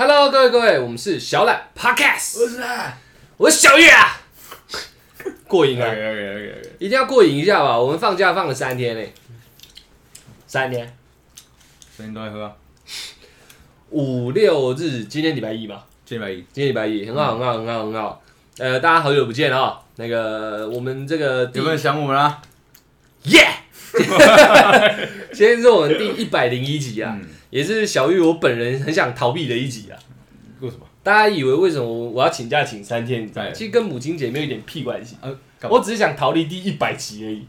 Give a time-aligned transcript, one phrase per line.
[0.00, 2.98] Hello，各位各位，我们是小懒 Podcast，我是啊，
[3.36, 4.18] 我是小月啊，
[5.46, 7.78] 过瘾啊，OK OK OK，一定要过瘾一下吧。
[7.78, 9.12] 我们放假放了三天嘞，
[10.46, 10.96] 三天，
[11.94, 12.52] 声音都在喝啊，
[13.90, 18.22] 五六日，今天礼拜一吧，今天礼拜一，今天礼拜一，很好很好很好很好。
[18.56, 22.40] 呃，大家好久不见啊，那个我们这个第有没有想我们啊？
[23.24, 23.46] 耶，
[25.34, 29.98] 今天是我们第一百零一集啊，嗯，也是小玉我本人很想逃避的一集啊。
[30.60, 30.86] 为什么？
[31.02, 33.22] 大家以为为什么我要请假请三天？
[33.22, 35.16] 你知道吗其实跟母亲节没有一点屁关系。
[35.20, 37.46] 呃，干嘛我只是想逃离第一百集而已，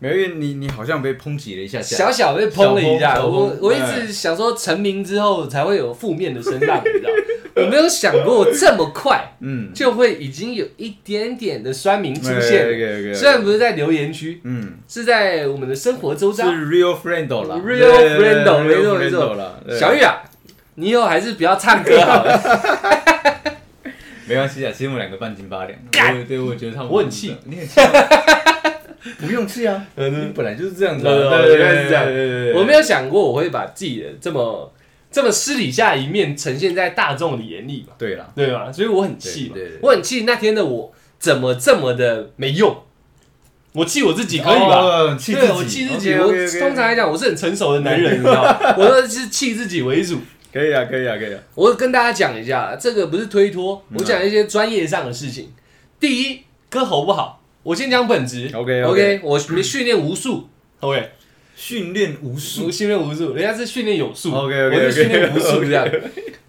[0.00, 3.14] 没有，因为你你好像被抨击了一下下，小小被抨了一下。
[3.14, 7.16] 小抨我我一直想说，成名之后才会有负面的声浪，你知道吗？
[7.56, 12.64] 我没有想过这么快嗯，就会已经有一点点的酸民出现。
[12.64, 16.42] OK，OK，OK 虽然不是在留言区，嗯，是在我们的生活周是。
[16.42, 17.56] real friend 了。
[17.56, 19.78] Real friend，哦没错没错。
[19.78, 20.22] 小玉啊，
[20.76, 22.40] 你以后还是不要唱歌好了。
[24.26, 26.14] 没关系啊，其实我们两个半斤八两， 干。
[26.14, 27.92] 对对，我觉得他们我很气，你很气啊，
[29.18, 32.06] 不用气啊， 你本来就是这样子啊，对对对是这样
[32.56, 34.72] 我没有想过我会把自己的这么
[35.12, 38.72] 这么私底下一面呈现在大众的眼里嘛，对啦，对吧？
[38.72, 42.76] 所以我很气嘛我很气那天的我怎么这么的没用。
[43.74, 44.82] 我气我自己可以吧？
[45.16, 46.12] 对，我气自己。
[46.12, 46.28] 我
[46.60, 48.58] 通常来讲，我是很成熟的男人，你知道吗？
[48.76, 50.18] 我都是气自己为主。
[50.52, 55.50] 可以啊，可以啊，可以啊，我跟大家讲一下，这个不是推脱，嗯我讲一些专业上的事情。
[55.98, 58.50] 第一，歌喉不好，我先讲本质。
[58.52, 60.48] OK，OK OK，我们训练无数。
[60.80, 61.10] OK，
[61.54, 65.88] 训练无我数训练无数，人家是训练有素 OK，OK，OK 我是训练无数这样。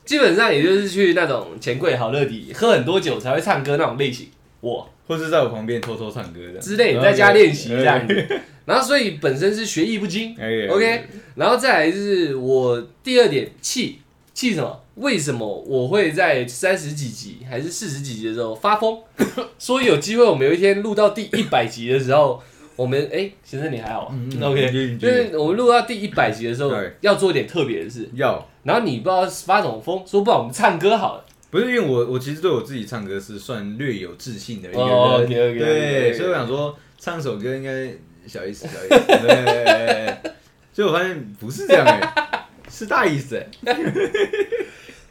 [0.05, 4.27] 基本上也就是去那种钱柜好乐迪喝很多酒才会唱歌那种类型，
[4.61, 8.27] 我或是在我旁边偷偷唱歌这样之类在家练习这样子。
[8.65, 11.03] 然后所以本身是学艺不精，OK OK
[11.35, 13.99] 然后再来就是我第二点气
[14.33, 14.79] 气什么？
[14.95, 18.97] 为什么我会在三十几集还是四十几集的时候发疯？
[19.57, 22.43] 说有机会我们有一天录到第一百集的时候，
[22.75, 31.25] 我们哎、先生你还好、嗯嗯 o k 你继续就是我们录到第一百集的时候对要做一点特别的事，要然后你不知道发什么疯，说不然我们唱歌好了。
[31.51, 37.89] 不是因为我我其实对我自己唱歌是算略有自信的一个人，哦，OK，OK，OK，OK 对，所以我想说唱首歌应该
[38.25, 39.65] 小意思小意思，对对对。
[39.65, 40.17] 对，
[40.73, 43.47] 结果我发现不是这样哎，是大意思哎，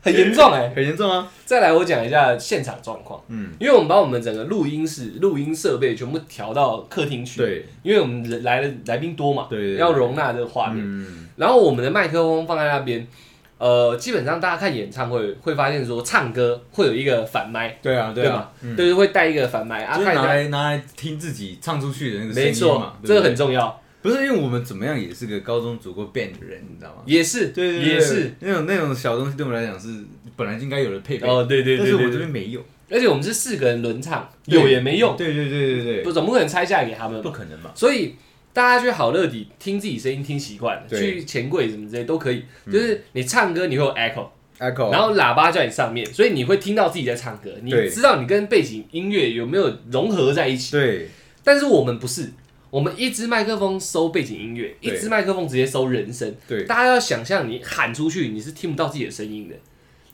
[0.02, 7.66] 很严重哎、 很严重啊，再来我讲一下现场状况，嗯，因为我们把我们整个录音室、录音设备全部调到客厅去，，对。
[7.82, 10.84] 因为我们人来的来宾多嘛，对要容纳这个画面。
[10.84, 13.06] 嗯，然后我们的麦克风放在那边，
[13.58, 18.34] 呃，基本上大家看演唱会会发现说，唱歌会有一个反麦，对啊对吧？
[18.34, 18.76] 啊，嗯。
[18.76, 27.02] 对，会带一个反麦啊，就是拿来拿来听自己唱出去的那个声音没错嘛，，这个很重要，不是因为我们怎么样也是个高中组过 band 的人，你知道吗？
[27.06, 29.88] 也是，对对对，也是，那种那种小东西对我们来讲是
[30.36, 35.32] 本来就应该有的配备，哦，对对对但是我这边没有，而且我们是四个人轮唱，有也没用，对。
[35.32, 38.16] 对对对对不总不可能拆下来给他们，不可能嘛，所以。
[38.54, 42.44] 大家去好乐迪听自己声音听习惯了，去钱柜什么之类都可以。
[42.70, 50.72] 就是你唱歌你会有 echo，echo，然后喇叭在你上面，所以你会听到自己在唱歌，你知道你跟背景音乐有没有融合在一起。
[50.72, 51.08] 对。
[51.42, 52.30] 但是我们不是，
[52.72, 56.34] 我们一支麦克风收背景音乐，一对支麦克风直接收人声。
[56.48, 59.54] 对大家要想象你喊出去，你是听不到自己的声音的。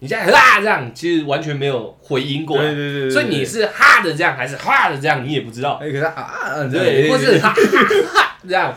[0.01, 5.79] 你现在哈这样，其实完全没有回音过来，对对对，所以你是哈的这样还是哈的这样，你也不知道。
[5.81, 7.63] 哎，可是啊啊，对，或是哈哈
[8.13, 8.73] 哈这样，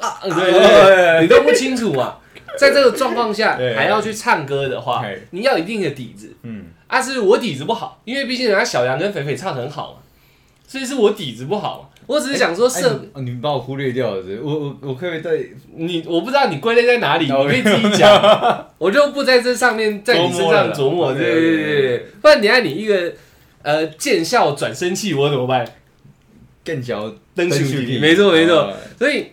[0.00, 2.16] 啊对对对，你都不清楚嘛。
[2.58, 6.34] 在这个状况下对还要去唱歌的话对，你要有一定的底子。
[6.42, 9.98] 嗯，啊，是我底子不好，因为毕竟人家小杨跟肥肥唱得很好嘛，
[10.66, 11.86] 所以是我底子不好嘛。
[12.10, 15.30] 我只是想说哎设你你把我忽略掉了，是是我我我可不可以再
[15.76, 21.14] 你，我不知道你归类在哪里，你哦可以自己讲， 我就不在这上面在你身上琢磨。
[21.14, 23.12] 对对对不然等下你一个
[23.62, 25.64] 呃见笑转生气，我怎么办？
[26.64, 28.56] 更小灯球球体，没错没错。
[28.56, 29.26] 哦所以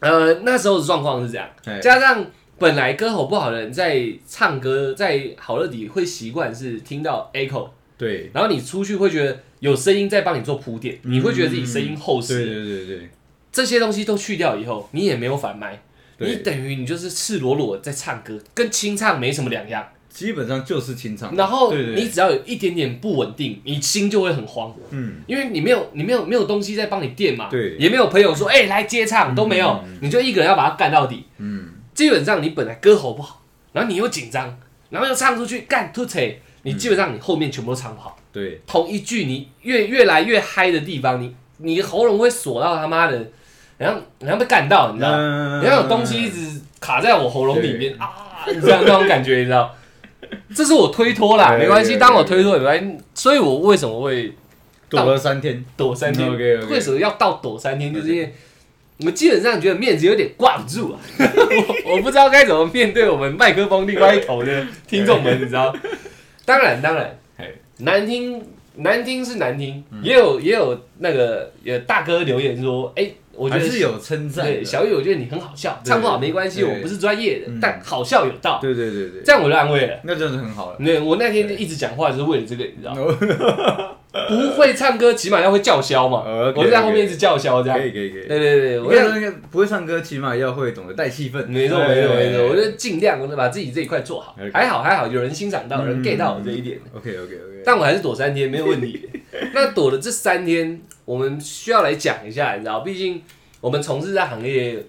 [0.00, 2.26] 呃那时候的状况是这样，哎加上
[2.58, 7.68] 本来歌喉不好的人在唱歌，在好乐迪会习惯是听到 echo。
[7.96, 12.44] 对然后你出去会觉得有声音在帮你做铺垫，你会觉得自己声音厚实。
[12.44, 13.10] 对对对对。
[13.50, 15.80] 这些东西都去掉以后，你也没有反麦，
[16.18, 19.86] 你等于你就是赤裸裸地在唱歌，跟清唱没什么两样。
[20.08, 25.16] 基本上就是清唱，然后你只要有一点点不稳定，你心就会很慌，嗯。
[25.26, 27.76] 因为你没有你没有没有东西在帮你垫嘛，对。
[27.76, 29.34] 也没有朋友说哎、来接唱。
[29.34, 29.98] 都没有，嗯。
[30.02, 31.24] 你就一个人要把它干到底。
[31.38, 31.68] 嗯。
[31.94, 34.58] 基本上你本来歌喉不好，然后你又紧张，
[34.90, 36.20] 然后又唱出去干吐槽，
[36.62, 38.16] 你基本上你后面全部都唱不好。
[38.38, 43.30] 对同一句你越越来越嗨的地方，你你喉咙会锁到他妈的，
[43.76, 45.10] 然后然后被干到，你知道？
[45.12, 49.74] 嗯然后有东西一直卡在我喉咙里面啊，这样那种感觉，你知道？
[50.54, 52.96] 这是我推脱啦，没关系，当我推脱也没关系。
[53.14, 54.32] 所以我为什么会
[54.88, 56.30] 躲了三天，躲三天
[56.68, 57.94] 为什么要到躲三天？
[57.94, 58.34] 就是因为
[58.98, 60.98] 我们基本上觉得面子有点挂不住啊，
[61.86, 65.74] 我我不知道该怎么面对我们麦克风另外一头的听众们，你知道？
[66.44, 67.17] 当然，当然嘿，
[67.78, 68.42] 难听
[68.76, 74.64] 难听是难听，嗯也有也有那个有大哥留言说，哎，我觉得是有称赞对。
[74.64, 79.98] 小雨，我觉得你很好笑，对唱不好没关系，对我不是专业的嗯，但好笑有道，对对对对，这样我就安慰了。
[80.04, 80.78] 那真的很好了。
[80.84, 83.94] 对，我那天就一直讲话，就是为了这个，你知道吗？
[84.28, 86.22] 不会唱歌，起码要会叫嚣嘛。
[86.26, 87.84] 哦 OK，我就在后面一直叫嚣，这样可。
[87.84, 88.26] 以可以可以。
[88.26, 91.46] 对对对，我跟你说，那个不会唱歌，起码要会懂得带气氛。
[91.46, 94.50] 没错没错没错，我就尽量的把自己这一块做好 OK。
[94.52, 96.78] 还好还好，有人欣赏到，有人嗯 get 到我这一点。
[96.96, 97.57] OK OK OK。
[97.64, 99.08] 但我还是躲三天，没有问题。
[99.54, 103.22] 那躲了这三天，我们需要来讲一下，你知道，毕竟
[103.60, 104.84] 我们从事这行业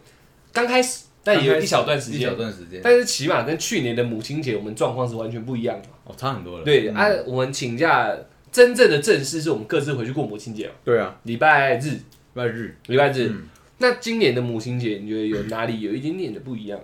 [0.53, 5.87] 刚开始，但也有一小段时间一小，段时间，但是起码跟去年的母亲节，我们状况是完全不一样的。
[6.05, 6.63] 哦，差很多了。
[6.63, 8.15] 嗯对啊，我们请假
[8.51, 12.01] 真正的正式是我们各自回去过母亲节嘛，对啊，礼拜日，礼
[12.33, 12.75] 拜日。
[12.87, 13.29] 礼拜日。
[13.29, 13.43] 嗯
[13.81, 16.77] 那今年的母亲节，你觉得有哪里有一点点的不一样？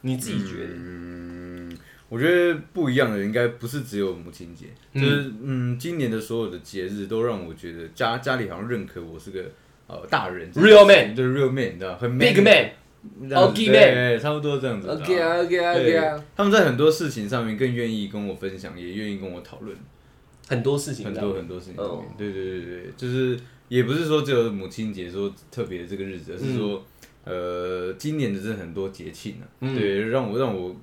[0.00, 0.70] 你自己觉得？
[0.76, 1.47] 嗯，
[2.08, 5.02] 我觉得不一样的应该不是只有母亲节，嗯。
[5.02, 9.44] 就是嗯，今年的所有的节日都让我觉得家家里好像认可我是个
[9.86, 12.70] 呃大人 Real man 对 real man，你知道很 man
[13.34, 14.88] OK 差不多这样子。
[14.88, 19.76] OK 啊 OK 啊 OK 对啊，他们在很多事情上面更愿意跟我分享，也愿意跟我讨论。
[20.48, 21.76] 很多事情很多很多事情。
[22.16, 23.38] 对对对对，就是
[23.68, 26.84] 也不是说只有母亲节说特别的这个日子，而是说
[27.24, 29.78] 呃今年的这很多节庆啊，嗯。
[29.78, 30.74] 对，让我让我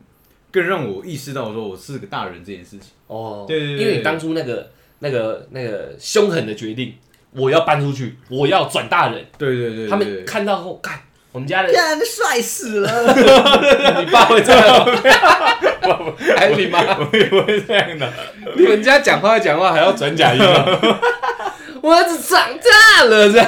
[0.56, 2.88] 更让我意识到说我是个大人这件事情。
[3.08, 6.94] 哦，对对对因为你当初那个那个那个凶狠的决定，
[7.34, 10.98] 我要搬出去，我要转大人，对对对，他对们看到后，看
[11.34, 12.90] 我们家的，干帅死了，
[14.00, 16.14] 你爸会这样吗？
[16.38, 16.80] 还是你妈？
[16.98, 18.10] 我也不会这样的。
[18.56, 21.00] 你们家讲话讲话还要转假音吗？
[21.84, 23.48] 我儿子长大了，这样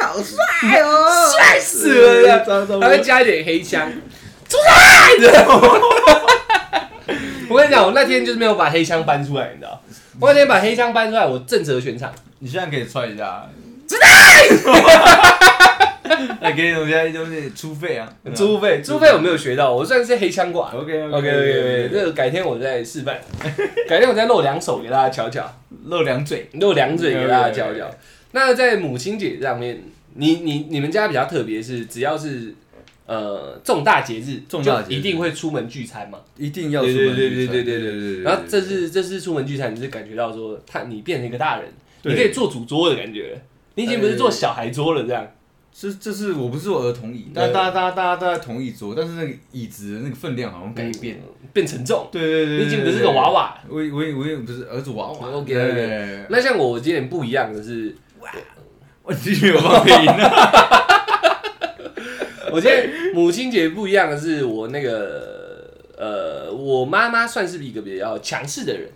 [0.00, 3.92] 好帅哦，帅死了，这样糟糟还会加一点黑腔，
[4.60, 5.46] 出来的。
[7.48, 9.82] 我跟你讲，我那天就是没有把黑枪搬出来，你知道？
[10.20, 12.12] 我那天把黑枪搬出来，我震慑全场。
[12.38, 13.48] 你现在可以踹一下，
[13.88, 14.06] 知道？
[16.40, 20.70] 来 给你们家就是出费啊，猪费，猪费我没有学到，我算是黑枪挂。
[20.70, 23.18] OK OK OK OK，这个改天我再示范，
[23.88, 25.52] 改天我再露两手给大家瞧瞧，
[25.86, 27.90] 露两嘴，露两嘴给大家瞧瞧。
[28.32, 29.82] 那在母亲节上面，
[30.14, 32.54] 你你你们家比较特别，是只要是
[33.10, 37.16] 呃重大节日，重大日一定会出门聚餐嘛，一定要出门聚餐。
[37.16, 38.22] 对对对对对对对,對。
[38.22, 41.68] 然后这次这次出门聚餐，你是感觉到说他你变成一个大人，
[42.04, 43.42] 你可以做主桌的感觉，
[43.74, 45.26] 你已经不是做小孩桌了这样。
[45.72, 52.08] 这这是我不是我儿童椅，但大家大家大家都在同一桌，但是那个椅子的那个分量好像改变了、变沉重。
[52.12, 55.28] 对对对,你已经不是个娃娃，我我我也不是儿子娃娃。
[55.28, 58.30] OK OK，那像我今天不一样的是，哇，
[59.02, 59.90] 我继续有放屁。
[62.52, 68.88] 我觉得母亲节不一样的是，我那个呃，我妈妈算是一个比较强势的人，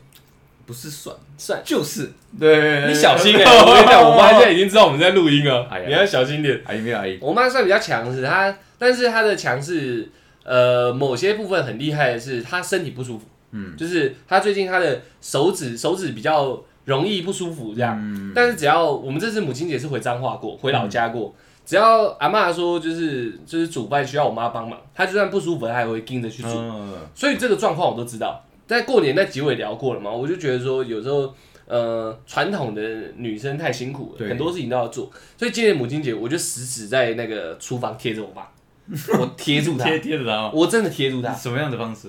[0.67, 2.11] 不是算，算就是。
[2.39, 2.87] 对。
[2.89, 6.61] 你小心哎、 我跟你讲，我妈现在已经知道我们在录音了你要小心点。
[6.67, 6.81] 阿姨？
[6.81, 10.09] 没有阿姨，我妈算比较强势，她但是她的强势，
[10.43, 13.77] 呃，某些部分很厉害的是，她身体不舒服，嗯。
[13.77, 17.99] 就是她最近她的手指手指比较容易不舒服这样。
[18.01, 18.33] 嗯。
[18.35, 26.49] 但是只要我们这次母亲节是回彰化过，回老家过，只要阿嬷说就是就是煮饭需要我妈帮忙，她就算不舒服，她也会跟着去煮。
[26.51, 28.45] 嗯所以这个状况我都知道。
[28.67, 31.35] 在过年那几尾聊过了嘛，我就觉得说有时候
[31.67, 32.83] 呃传统的
[33.17, 35.11] 女生太辛苦了，很多事情都要做。
[35.37, 38.51] 所以今年母亲节我就死死在那个厨房贴着我爸，
[39.21, 40.51] 我贴住他，贴贴着他？
[40.51, 42.09] 我真的贴住他，什么样的方式？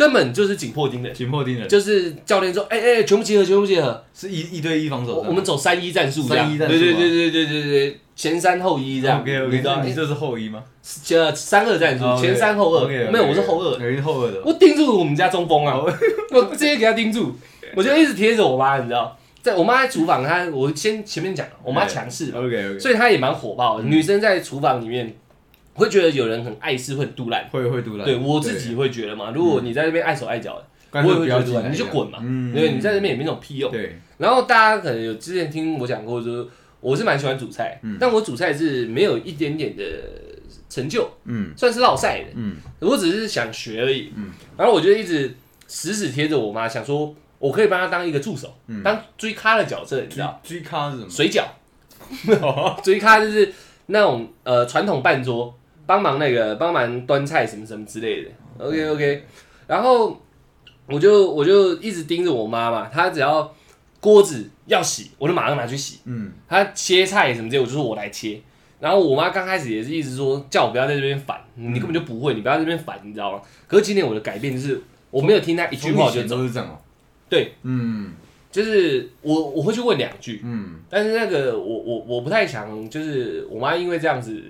[0.00, 1.12] 根本就是紧迫盯人。
[1.12, 5.24] 紧迫盯人，就是教练说，哎、哎、全部集合，全部集合，是一一对一防守我。
[5.24, 10.62] 我们走三一战术这样，三一战术啊对对对对对对对，前三后一这样 OK 你知道 OK，你这是后一吗？
[11.10, 14.40] 呃三二战术，前三后二，没有我是后二，有一后二的。
[14.42, 15.78] 我盯住我们家中锋啊，
[16.30, 17.36] 我直接给他盯住，
[17.76, 23.84] 我就一直贴着我妈，你知道，在我妈在厨房，她我先前面讲，我妈强势，OK OK，所以她也蛮火爆的。
[23.84, 25.14] 女生在厨房里面
[25.74, 27.48] 会觉得有人很碍事，会很杜烂。
[27.50, 28.04] 会会读来。
[28.04, 33.70] 对我自己会觉得嘛，如果你在那边碍手碍脚的，我也会觉得你就滚嘛，嗯因为你在那边也没什么屁用。
[33.70, 36.48] 对，然后大家可能有之前听我讲过，就是
[36.80, 39.84] 我是蛮喜欢煮菜，嗯但我煮菜是没有一点点的
[40.68, 42.26] 成就，嗯算是落赛的。
[42.34, 44.12] 嗯我只是想学而已。
[44.16, 45.34] 嗯然后我就一直
[45.66, 50.40] 死死贴着我妈，想说我可以帮她当一个助手，嗯当追咖的角色，你知道？
[50.42, 51.08] 追咖是什么？
[51.08, 51.44] 水饺，
[52.82, 53.52] 追咖就是
[53.86, 55.56] 那种呃传统半桌，
[55.90, 58.30] 帮忙那个帮忙端菜什么什么之类的。
[58.58, 59.24] OK OK，
[59.66, 60.16] 然后
[60.86, 63.52] 我就我就一直盯着我妈嘛，她只要
[63.98, 65.98] 锅子要洗，我就马上拿去洗。
[66.04, 68.40] 嗯，她切菜什么这些，我就说我来切。
[68.78, 73.42] 然后我妈刚开始也是一直说叫我不要在这边烦，你根本就不会，你不要在这边烦，你知道吗？
[73.66, 74.80] 可是今天我的改变就是
[75.10, 76.78] 我没有听她一句话就走，都是这样哦。
[77.28, 78.12] 对，嗯
[78.52, 84.42] 就是我我会去问两句，嗯，但是那个我我我不太想，就是我妈因为这样子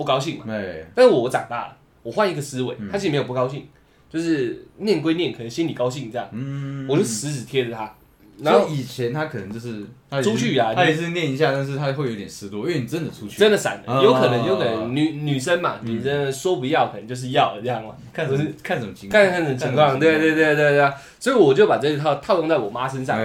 [0.00, 0.46] 不高兴嘛。
[0.46, 2.88] 对，但是我长大了，我换一个思维，嗯。
[2.90, 3.68] 她其实没有不高兴，
[4.08, 7.94] 就是念归念，可能心里高兴这样，嗯，我就死死贴着他。
[8.42, 9.84] 然后以前他可能就是
[10.22, 23.18] 出去啊他也是念一下，但是他会有点失落，因为你真的出去，真的闪了，哦有可能有可能女女生嘛，女生说不要可能就是要的这样嘛，看什么看什么情况，看看什么情况，对对对对对啊，所以我就把这一套套用在我妈身上。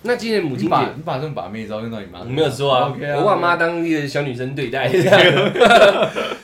[0.00, 4.88] 哎，那今年母亲你把节，你把这种把妹招用到你妈，我没有说啊，OK 啊，我把妈当一个小女生对待，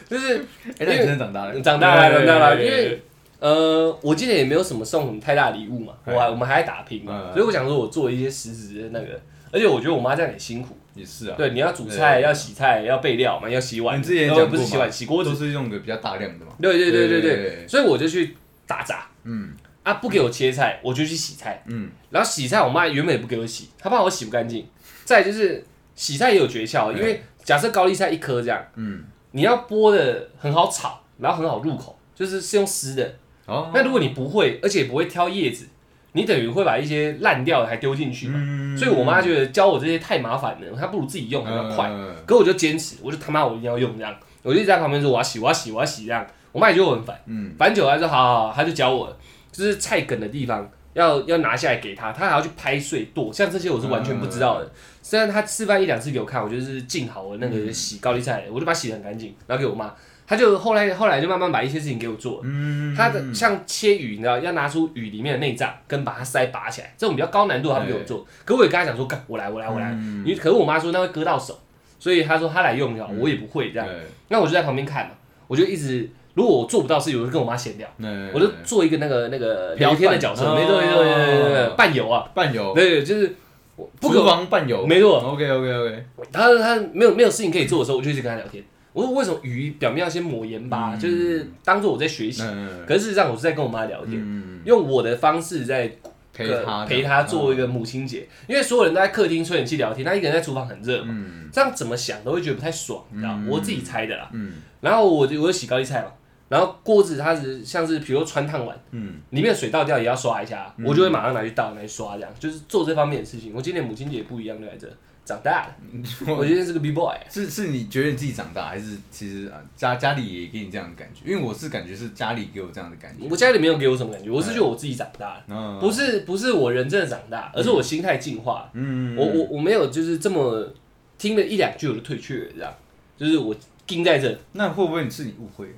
[0.09, 0.45] 就是
[0.79, 3.03] 哎，那你真的长大了，长大了长大了，因对为
[3.39, 9.21] 呃，我今年也没有什么送什么太大礼物嘛，我还我们还在打拼嘛，嗯所以我想说我做一些实质的那个，
[9.53, 16.91] 而且我觉得我妈这样也辛苦，也是啊，对，你要煮菜，对要洗菜，要备料嘛，要洗碗，你之前呃讲过嘛不是洗碗，洗锅都子，是用的比较大量的嘛，对对。
[16.91, 18.37] 对对对对，所以我就去
[18.67, 19.07] 打杂。
[19.25, 19.51] 嗯
[19.87, 24.66] 啊，不给我切菜，我就去洗菜，嗯，然后洗菜我妈原本也不给我洗，她怕我洗不干净，
[25.05, 25.64] 再就是
[25.95, 33.14] 洗菜也有诀窍，因为假设高丽菜一颗这样，嗯，你要剥的很好炒，然后很好入口，就是是用湿的。
[33.47, 35.69] 哦，那如果你不会，而且不会挑叶子，
[36.14, 38.35] 你等于会把一些烂掉的还丢进去嘛。
[38.43, 41.88] 嗯所以我妈觉得教我这些太麻烦了，她不如自己用还要快。
[41.88, 44.12] 嗯可我就坚持，我就他妈我一定要用这样，
[44.43, 46.26] 我就在旁边说我要洗，我要洗，我要洗这样。
[46.50, 49.16] 我妈也觉得我很烦，嗯烦久了她说好好好，她就教我了，
[49.57, 54.71] 就是菜梗的地方要要拿下来给他，他还要去拍碎剁，像这些我是完全不知道的。
[55.03, 59.93] 虽然他示范一两次给我看，我就是浸好了那个洗高丽菜，我就把它洗得很干净，然后给我妈。
[60.29, 68.27] 他就后来后来就慢慢把一些事情给我做了，嗯，它的像切鱼，你知道要拿出鱼里面的内脏，跟把它鳃拔起来，这种比较高难度，他不给我做。
[68.45, 71.57] 可我也跟他讲说，干我来我来我来，嗯因为可是我妈说那会割到手，
[72.01, 73.87] 所以她说她来用就好，我也不会这样。
[73.87, 73.97] 对，
[74.29, 75.13] 那我就在旁边看嘛，
[75.47, 77.88] 我就一直如果我做不到事情，我就跟我妈闲聊，
[78.33, 83.35] 我就做一个那个那个聊天的角色，哦没错没错没错，伴游啊，伴游，对，就是
[83.75, 88.62] 我不可厨房伴游，没错，，OK OK OK，他他没有没有事情可以做的时候，我就一直跟他聊天。
[88.93, 90.99] 我说为什么鱼表面要先抹盐巴，嗯。
[90.99, 92.43] 就是当做我在学习。
[92.43, 95.90] 嗯可是事实上我是在跟我妈聊天，嗯，用我的方式在
[96.33, 101.49] 陪他陪她做一个母亲节，因为所有人都在客厅吹冷气聊天，她一个人在厨房很热嘛，嗯。
[101.52, 103.33] 这样怎么想都会觉得不太爽，你知道？
[103.35, 103.47] 嗯。
[103.49, 104.31] 我自己猜的啦。
[104.33, 104.55] 嗯。
[104.81, 106.07] 然后我就我就洗高丽菜嘛，
[106.49, 113.53] 然后锅子它是像是比如说穿烫碗，嗯，里面的水倒掉也要刷一下，我就会马上拿去倒拿去刷，这样就是做这方面的事情。
[113.55, 114.88] 我今年母亲节不一样就在这，
[115.25, 115.75] 长大了，
[116.38, 117.17] 我今天是个 B boy。
[117.29, 121.29] 是是你觉得你自己长大，还是其实啊家家里也给你这样的感觉？
[121.29, 128.71] 因为我是感觉是家里给我这样的感觉，我家里没有给我什么感觉，我是觉得我自己长大了，嗯不是不是我人真的长大，而是我心态进化了。
[128.75, 130.73] 嗯，我我我没有就是这么
[131.19, 132.73] 听了一两句我就退却了，这样，
[133.19, 133.53] 就是我
[133.85, 134.38] 盯在这。
[134.53, 135.75] 那会不会是你误会？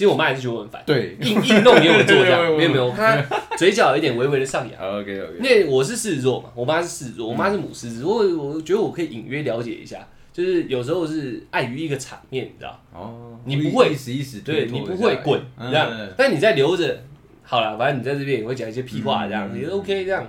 [0.00, 1.14] 其实我妈也是觉得我很烦，对。
[1.20, 4.98] 硬硬弄给我做这样，对没有没有，我看她嘴角有一点微微的上扬。
[4.98, 9.98] ，OK OK，为我是狮子座嘛，我妈是狮子座，我妈是母狮子，我我觉得我可以隐约了解一下，
[10.32, 16.98] 就是有时候是碍于一个场面，你知道，哦，你不会意思意思，对你不会滚这样，但你在留着，
[17.42, 20.26] 好了，反正你在这边也会讲一些屁话这样，嗯也 OK 这样。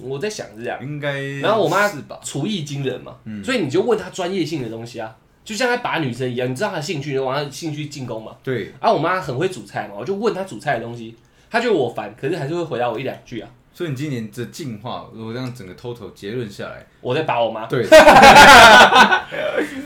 [0.00, 1.90] 我在想是这样，应该，然后我妈？
[2.22, 3.42] 厨艺惊人嘛，嗯。
[3.42, 8.36] 所以你就问她专业性的东西啊，就像在把女生一样，你知道她的兴趣，你就往她的兴趣进攻嘛。
[8.42, 11.16] 对，啊，我妈很会煮菜嘛，我就问她煮菜的东西，
[11.50, 13.48] 她觉得我烦，可是还是会回答我一两句啊。
[13.74, 17.82] 所以你今年的进化，如果这样整个 total 结论下来，我在把我妈，对，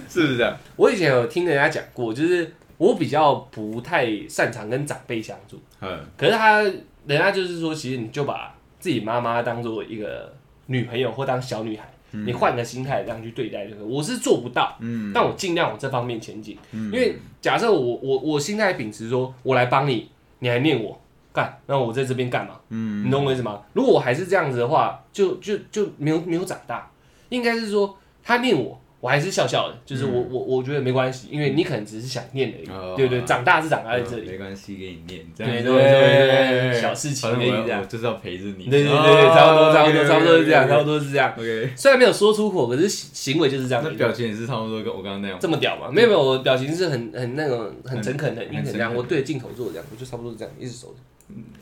[0.09, 0.57] 是不是这样？
[0.75, 10.35] 我以前有听人家讲过，就是我比较不太擅长跟长辈相处，嗯可是他人家就是说，其实你就把自己妈妈当做一个
[10.67, 11.89] 女朋友或当小女孩，
[12.25, 16.57] 你换个心态这样去对待，就是我是做不到，嗯，但我尽量往这方面前进。
[16.73, 20.09] 嗯因为假设我我我心态秉持说，我来帮你，
[20.39, 20.99] 你还念我
[21.33, 22.55] 干，那我在这边干嘛？
[22.71, 23.61] 嗯你懂我意思吗？
[23.75, 26.91] 如果我还是这样子的话，就就就没有没有长大。
[27.29, 37.87] 应该是说他念我，我还是笑笑的，就是我、我我觉得没关系，因为你可能只是想念而已，哦对对，长大是长大在这里，没关系，给你念，这样对子对对小事情反正我而已这样我。
[37.87, 40.99] 就是要陪着你，对对对对，差不多差不多差不多是这样，差不多。
[40.99, 41.33] 是这样。
[41.39, 43.91] OK，虽然没有说出口，可是行行为就是这样那。
[43.97, 45.39] 表情也是差不多跟我刚刚那样。
[45.41, 45.89] 这么屌吗？
[45.93, 48.93] 没有没有，我表情是很很那种很诚恳的，很这样。
[48.93, 50.95] 我对着镜头做这样，我就差不多是这样，一直手着。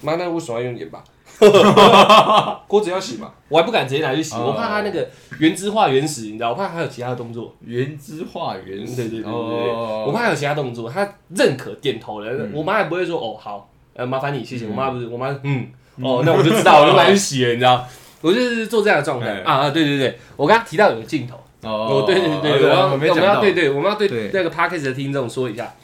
[0.01, 1.05] 妈，那为什么要用眼巴？
[2.67, 4.47] 锅子要洗嘛，我还不敢直接拿去洗，哦。
[4.47, 7.55] 我怕它那个原汁化原始，你知道，我怕还有其他的动作。
[7.65, 12.51] 原汁化原始，对对对对我怕还有其他动作，他认可点头了，嗯。
[12.55, 14.71] 我妈也不会说哦好，呃麻烦你谢谢，嗯。
[14.71, 15.67] 我妈不是，我妈嗯
[16.03, 17.87] 哦，那我就知道， 我就拿去洗了，你知道，
[18.21, 19.27] 我就是做这样的状态。
[19.27, 19.41] 哎。
[19.43, 24.31] 啊啊，对对对，我刚刚提到有个镜头，哦哦，对对对，我要我们要对对，我们要对对。
[24.33, 25.75] 那个 podcast 的听众说一下，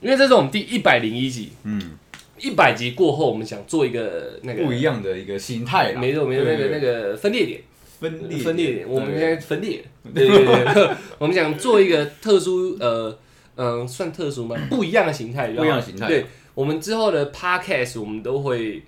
[0.00, 1.80] 因为这是我们第一百零一集，嗯，
[2.38, 7.60] 一百集过后，我们想做一个那个不一样的一个心态啦，没错没错，那个那个分裂点，
[8.00, 10.28] 分裂分裂点，我们现对在分裂，对。
[10.28, 13.16] 对对对，我们想做一个特殊呃
[13.56, 14.56] 嗯、算特殊吗？
[14.68, 16.08] 不一样的形态，不一样的形态。
[16.08, 18.82] 对，我们之后的 podcast 我们都会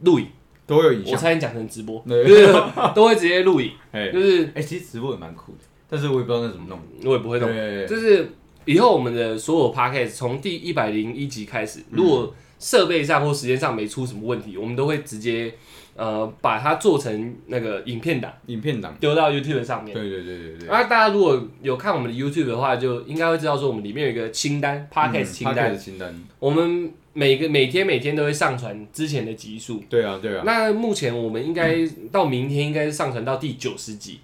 [0.00, 0.26] 录影，
[0.66, 2.26] 都有影像，差点讲成直播，对。
[2.26, 2.46] 就是
[2.94, 7.86] 都会直接录影， 哎就是哎，其实直播也蛮酷的，但是我也不知道那怎么弄，我也不会弄，对。
[7.86, 8.26] 就是
[8.64, 15.52] 以后我们的所有 podcast 从第一百零一集开始，如果设备上或时间上没出什么问题，我们都会直接
[15.96, 19.92] 呃把它做成那个影片档影片档，丢到 YouTube 上面。
[19.92, 29.82] 对对对对对，那，大家如果有看我们的 YouTube 的话，就应该会知道说我们里面有一个清单，podcast 清单，的清单，我们每个每天每天都会上传之前的集数。
[29.88, 34.20] 对啊对啊，那目前我们应该到明天应该是上传到第九十集，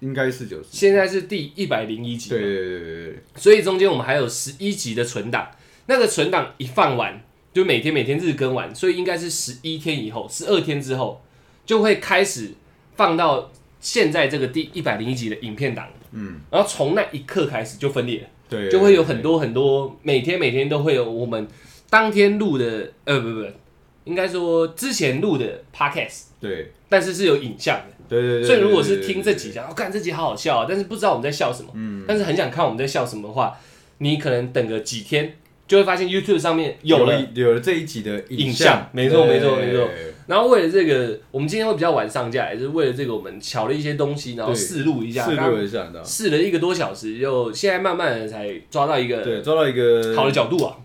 [0.00, 2.30] 应该是九十，现在是第一百零一集。
[2.30, 5.50] 对对对对对对，所以中间我们还有十一集的存档，
[5.86, 7.20] 那个存档一放完，
[7.52, 11.22] 就每天每天日更完，所以应该是十一天以后，十二天之后
[11.66, 12.52] 就会开始
[12.94, 13.50] 放到
[13.80, 21.48] 现在这个第一百零一集的影片档，嗯，然后从那一刻开始就分裂了，对，就会有很多很多，每天每天都会有我们
[21.90, 23.46] 当天录的，呃，不不不，
[24.04, 26.72] 应该说之前录的 podcast，对。
[26.90, 27.97] 但是是有影像的。
[28.08, 33.56] 对对对，所以如果是听这集，集，想要看这集好好笑啊，但是不知道我们在笑什么，嗯，但是很想看我们在笑什么的话，
[33.98, 35.34] 你可能等个几天，
[35.66, 37.20] 就会发现 YouTube 上面有了。
[37.34, 38.68] 有了这一集的影像。
[38.68, 39.88] 像，没错没错对没错。
[40.26, 50.76] 然后为了这个，我们今天会比较晚上架，也是为了这个，我们巧了一些东西，然后对试录一下，试刚录一下，试了一个多小时，就现在慢慢的才抓到一个对，抓到一个好的角度啊。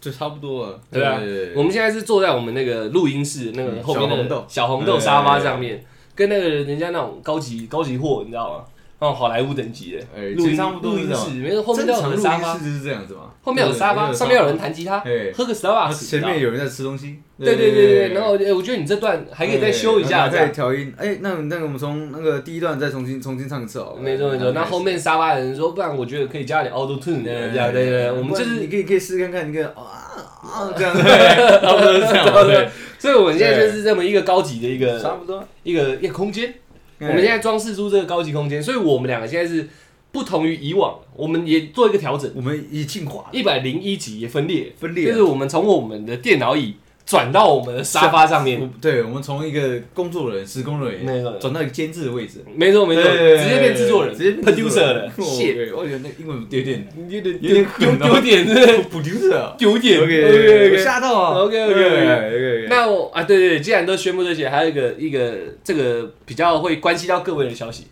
[0.00, 1.20] 就差不多了，对啊
[1.54, 4.44] 我们现在是坐在我们那个录音室那个嗯后面的小红豆。
[4.48, 5.84] 小红豆沙发上面，
[6.14, 8.64] 跟那个人家那种高级高级货，你知道吗？
[9.00, 9.98] 那种好莱坞等级的。
[10.16, 10.56] 哎，录音
[11.14, 12.56] 室，没有后面有沙发。
[12.56, 24.52] 是这样子吗，后面有沙发，上面有人，弹吉他，哎，喝个 Starbucks，前面有人在吃东西，对对对对，然后哎我觉得你这段还可以再修一下，再调音，哎，那那个我们从那个第一段再重新重新唱一次好了，没错没错。
[24.52, 29.72] 那后面沙发的人说，不然我觉得可以加点 Auto Tune 这样，对对对，我们就是你，可以可以试看看，你可以啊
[30.44, 32.68] 啊这样，对， 差不多是这样， 对，
[33.04, 35.46] 所以我们现在就是这么一个高级的一个差不多。
[35.62, 36.54] 一个一个空间，
[37.00, 39.68] 我们现在装饰出这个高级空间，所以我们两个现在是
[40.10, 54.96] 不同于以往，我们也做一个调整，我们已进化一百零一级也分裂，分裂了，就是我们从我们的电脑椅转到我们的沙发上面，我对，我们从一个工作人员、施工人员那个转到一个监制的位置，没错没错，直接变制作人，直接 producer 人。
[54.96, 58.46] 了，哦谢，对我觉得那英文有点有点有点丢狠哦丢点，
[58.90, 59.54] producer 啊？
[59.58, 60.78] 丢点 OK OK 我 OK。
[60.78, 61.38] 吓到啊。
[61.40, 62.26] OK，OK，OK。
[62.26, 67.88] OK，那我啊，对对对，既然都宣布这些，还有一个一个这个比较会关系到各位的消息，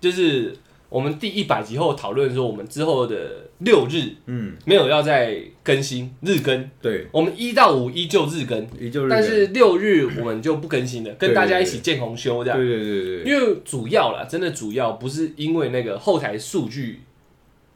[0.00, 0.54] 就是
[0.90, 3.16] 我们第一百集后讨论说，我们之后的
[3.58, 12.58] 六日嗯，没有要再更新日更，对，我们一到五依旧日更，也就是但是六日我们就不更新了，跟大家一起见红休这样。
[12.58, 17.00] 对对对对，因为主要啦，真的主要不是因为那个后台数据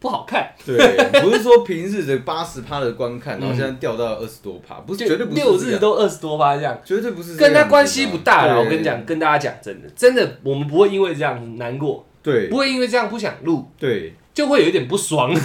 [0.01, 0.77] 不好看，对，
[1.23, 6.77] 不是说平日的八十趴的观看，然后现在掉到二十多趴，不是就绝对不是六，日都二十多趴这样。
[6.85, 12.49] 绝对不是跟他关系不大了，我跟你讲，跟大家讲真的，真的，我们不会因为这样难过，对。
[12.49, 15.33] 不会因为这样不想录，对，就会有一点不爽。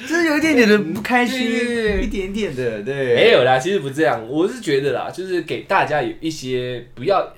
[0.00, 7.32] 就是有一点点的不开心对对对，一点点的，对，没有啦，其实不这样，我是觉得啦，就是给大家有一些不要，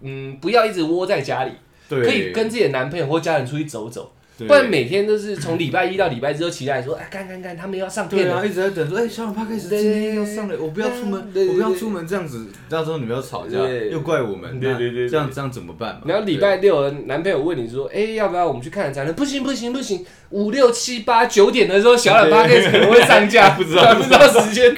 [0.00, 1.50] 嗯，不要一直窝在家里，
[1.88, 11.46] 对，可以跟自己的男朋友或家人出去走走，对不然每天都是从礼拜一到礼拜日都期待说，哎，干干干，他们要上片对啊，了，一直在等说，哎，小软趴开始对今天要上了，我不要出门，对。
[11.46, 13.90] 对对我不要出门，这样子，到时候你们要吵架，对。
[13.90, 15.08] 又怪我们，那对对对对。
[15.08, 16.02] 这样这样怎么办嘛？
[16.06, 18.46] 然后礼拜六男朋友问你说，哎，要不要？
[18.46, 19.14] 我们去看展览？
[19.14, 23.94] 不行不行不行，五六七八九点的时候，小马开始可能会上架， 不知道。
[23.94, 24.74] 不知道 时间。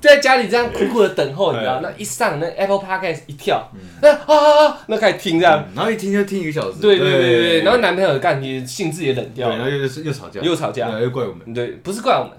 [0.00, 1.74] 在家里这样苦苦的等候，你知道？
[1.74, 9.48] 哎那一上那 Apple Podcast 一跳，那啊啊啊，那开始听这样，嗯然后一听就听一个小时，对对对对对，然后后男朋友干，你性质也冷，掉。
[9.48, 12.32] 了，然后又是又吵架，又吵架，又怪我们，对，不是怪我们，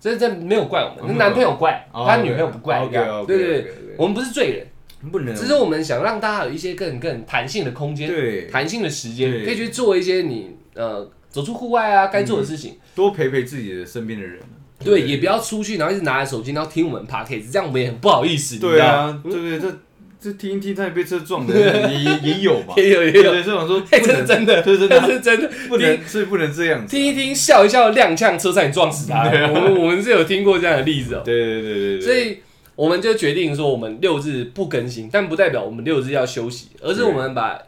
[0.00, 4.66] 这这没有怪我们，男朋友怪，哦他女朋友不怪对对对，我们不是罪人，
[5.10, 8.46] 不能，只是我们想让大家有一些更更弹性的空间，对。
[8.46, 12.78] 弹性的时间，可以去做一些你呃走出户外啊该做的事情。
[12.94, 14.40] 多陪陪自己的身边的人，
[14.84, 18.58] 对，也不要出去，然后一直拿着手机，然后听我们 podcast，这样我们也很不好意思。
[18.58, 19.78] 对，啊，对对，这
[20.20, 21.54] 这听一听，他也被车撞的，
[21.90, 25.50] 也也也有吧，也 有也有，这种说 哎，不能这是真的，这是真的，这是真的。
[25.68, 29.24] 不能，所以不能这样子，听一听，笑一笑，踉跄，车差点撞死他。
[29.24, 31.22] 我们我们是有听过这样的例子哦。
[31.24, 32.38] 对对对对对，所以
[32.74, 37.58] 我们就决定说我们六日不更新，但不代表我们六日要休息，而是我们把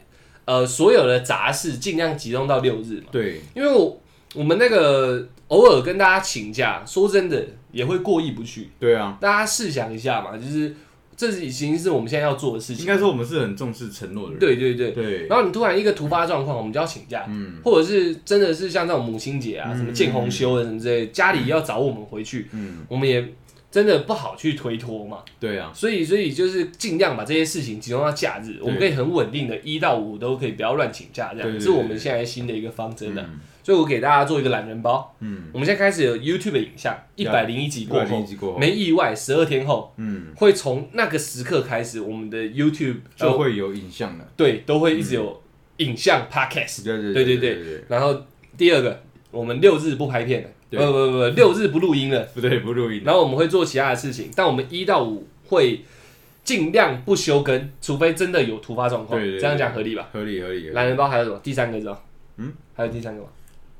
[0.44, 3.06] 呃所有的杂事尽量集中到六日嘛。
[3.12, 4.00] 对，因为我
[4.34, 8.70] 我们那个偶尔跟大家请假，说真的也会过意不去。
[8.78, 10.74] 对啊，大家试想一下嘛，就是
[11.16, 12.82] 这已经是我们现在要做的事情。
[12.82, 14.38] 应该说我们是很重视承诺的人。
[14.38, 14.92] 对对对。
[14.92, 23.34] 对，然后你突然一个突发状况，我们就要请假，嗯或者是真的是像这种母亲节啊，嗯什么见红休的什么之类，家里要找我们回去，嗯，我们也
[23.70, 25.18] 真的不好去推脱嘛。
[25.40, 33.22] 对啊，所以，所以就是尽量把这些事情集中到假日，我们可以很稳定的，一到五都可以不要乱请假，这样是我们现在新的一个方针的。
[33.22, 44.26] 嗯所以我给大家做一个懒人包，嗯，我们现在开始有 YouTube 的影像，一百零一集过101后，过后没意外，十二天后嗯，会从那个时刻开始，我们的 YouTube 就就会有影像了。
[44.36, 45.40] 对都会一直有
[45.76, 46.82] 影像 Podcast。
[46.82, 48.24] 对对对对对对然后
[48.58, 52.24] 第二个，我们六日不拍片了，不不不不，六日不录音了。
[52.34, 53.02] 不对，不录音。
[53.04, 55.84] 然后我们会做其他的事情，但我们一到五会
[56.42, 59.16] 尽量不休更，除非真的有突发状况。
[59.20, 60.08] 对对对这样讲合理吧？
[60.12, 60.70] 合理合理。
[60.70, 61.38] 懒人包还有什么？
[61.40, 62.02] 第三个是吧？
[62.38, 63.28] 嗯，还有第三个吗？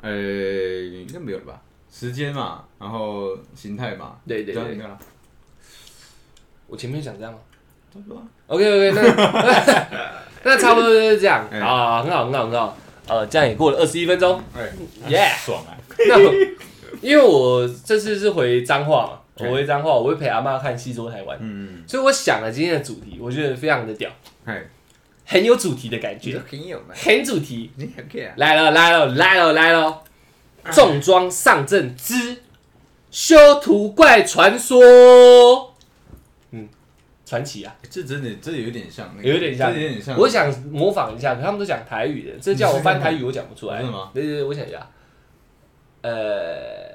[0.03, 1.61] 呃，应该没有了吧？
[1.91, 4.79] 时间嘛，然后形态嘛，对对对
[6.69, 7.39] 我前面讲这样吗
[7.93, 8.25] 差不多啊。
[8.47, 9.03] ？OK OK，那
[10.45, 12.79] 那差不多就是这样哎啊，很好很好很好。
[13.09, 14.71] 呃，这样也过了二十一分钟，哎，
[15.09, 15.29] 耶！
[15.45, 15.77] 爽啊！
[16.09, 16.17] 那
[17.01, 24.09] 因为我这次是回彰化嘛，哎我回彰化，我会陪阿妈看戏说台湾，嗯，所以我想了今天的主题，我觉得非常的屌，
[24.45, 24.65] 哎，
[25.31, 27.71] 很有主题的感觉，很有嘛，很主题。
[27.77, 28.35] 你很 care 啊？
[28.37, 30.03] 来了来了来了来了！
[30.73, 32.43] 重装上阵之
[33.13, 35.73] 修图怪传说，
[36.51, 36.69] 嗯，
[37.25, 37.77] 传奇啊！
[37.89, 40.19] 这真的，这有点像那个，有点像这有点像。
[40.19, 43.77] 我想模仿一下，可他们都讲台语的，这叫我翻台语，我讲不出来。
[43.77, 44.11] 真的吗？
[44.13, 44.91] 对对对，我想一下，
[46.03, 46.91] 呃，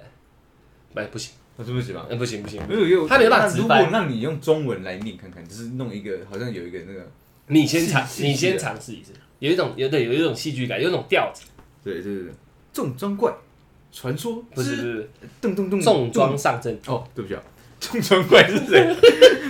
[0.94, 2.06] 哎，不行，我是不行吧？
[2.10, 7.10] 嗯，不行不行，没有有，他没有办法直如翻果让你用中文来念看看，就是弄一个好像有一个那个，
[7.48, 11.44] 你先尝，你先尝试一次，有一种有对有一种戏剧感，有一种调子，
[11.84, 12.34] 对对对对，
[12.74, 13.34] 重装怪
[13.92, 17.42] 传说不是不是咚咚咚重装上阵，哦，对不起啊，
[17.80, 18.96] 重装怪是谁？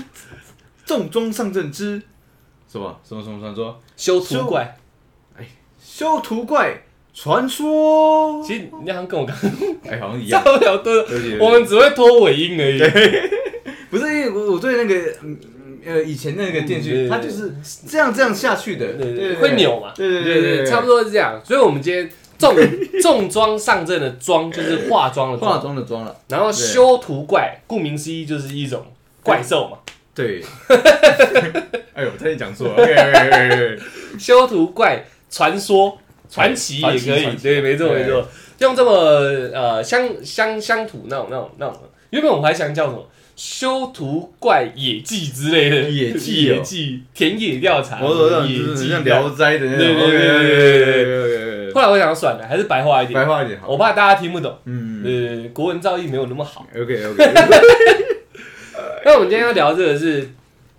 [0.86, 2.02] 重装上阵之
[2.68, 3.82] 什么什么什么传说？
[3.96, 4.78] 修图怪。
[5.38, 5.48] 哎
[5.80, 8.44] 修图怪传说。
[8.44, 9.36] 其实你好像跟我刚
[9.88, 10.44] 哎，好像一差样。
[10.44, 12.80] 不了多，对对对我们只会拖尾音而已。
[13.90, 15.40] 不是因为我我对那个嗯
[15.86, 17.54] 呃以前那个电锯，对它就是
[17.88, 19.94] 这样这样下去的，对对，会扭嘛？
[19.96, 21.40] 对对对差不多是这样。
[21.44, 22.56] 所以我们今天重
[23.02, 26.16] 重装上阵的装就是化妆的化妆，的妆了。
[26.28, 28.86] 然后修图怪，顾名思义就是一种
[29.24, 29.78] 怪兽嘛。
[30.14, 30.42] 对，
[31.94, 32.74] 哎呦，差点讲错了。
[32.76, 33.80] OK OK OK，
[34.18, 35.98] 修图怪传说
[36.30, 38.26] 传奇也可以，对，没错没错。
[38.60, 38.92] 用这么
[39.54, 48.00] 呃乡乡乡土那种那种那种，原本我还想叫什么修图怪野记之类的，野记哦野记田野调查，
[48.46, 53.68] 野记聊斋》的那种，对对对对对对对后来我想算了，还是白话一点，白话一点好。
[53.68, 54.58] 我怕大家听不懂。
[54.64, 56.66] 嗯呃，国文造诣没有那么好。
[56.74, 57.24] ，OK OK，
[59.04, 60.30] 那我们今天要聊这个是，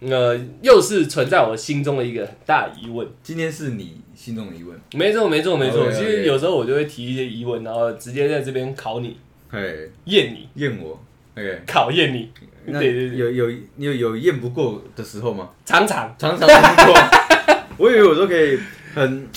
[0.01, 3.07] 呃，又是存在我心中的一个很大的疑问。
[3.23, 4.75] 今天是你心中的疑问。
[4.95, 5.93] 没错，没错，没错。
[5.93, 9.19] 其实有时候我就会提一些疑问，然后直接在这边考你、
[9.51, 9.61] 哎，
[10.07, 10.99] 验你、验我。
[11.37, 12.33] OK，考验你。
[12.65, 15.51] 那对对对，有有你有有验不过的时候吗？
[15.65, 16.95] 常常常常验不过。
[17.79, 18.59] 我以为我都可以
[18.95, 19.29] 很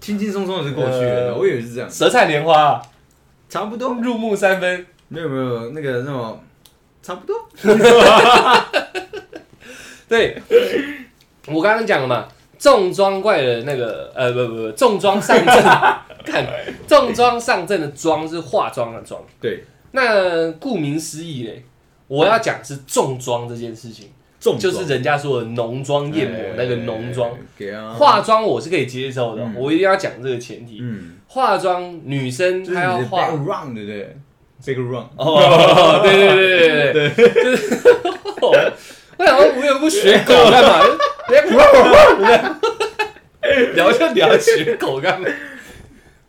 [0.00, 1.88] 轻轻松松的就过去了，呃我以为是这样。
[1.90, 2.82] 舌灿莲花啊，
[3.48, 3.94] 差不多。
[4.02, 4.86] 入木三分。
[5.10, 6.38] 没有没有那个那么
[7.02, 7.48] 差不多。
[10.08, 10.36] 对，
[11.46, 15.62] 我刚刚讲了嘛，重装怪的那个呃不不不，重装上阵，
[16.26, 16.46] 看
[16.86, 19.22] 重装上阵的装是化妆的妆。
[19.40, 21.64] 对，那顾名思义嘞，
[22.06, 27.30] 我要讲是重装这件事情，重就是人家说的浓妆艳抹哎那个浓妆。
[27.94, 29.54] 化妆我是可以接受的，嗯。
[29.56, 30.78] 我一定要讲这个前提。
[30.80, 33.30] 嗯，化妆女生她要化。
[33.30, 34.16] background 对不对
[34.64, 37.62] ？background 哦，对对对对对对， 就是
[38.40, 38.48] 我
[39.16, 40.80] 我想说无缘不学狗干嘛？
[43.74, 45.28] 聊就聊学狗干嘛？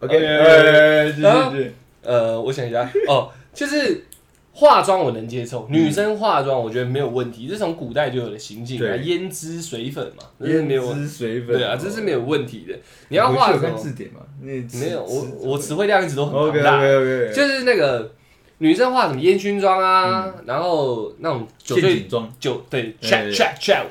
[0.02, 4.06] 是，呃，我想一下，哦，就是
[4.54, 9.00] 化妆我能接受，女生化妆我觉得没有问题，这从古代就有的行径啊，对。
[9.00, 12.74] 胭脂水粉嘛，这是没有胭脂水粉，对啊，这是没有问题的。
[13.10, 14.22] 你要化回去什么字典嘛？
[14.42, 14.48] 那
[14.80, 16.78] 没有，我我词汇量一直都很大。
[16.78, 18.10] OK OK，就是那个
[18.60, 23.34] 女生化什么烟熏妆啊，然后那种酒醉阱妆，酒对对 chat 对。
[23.34, 23.84] chat chat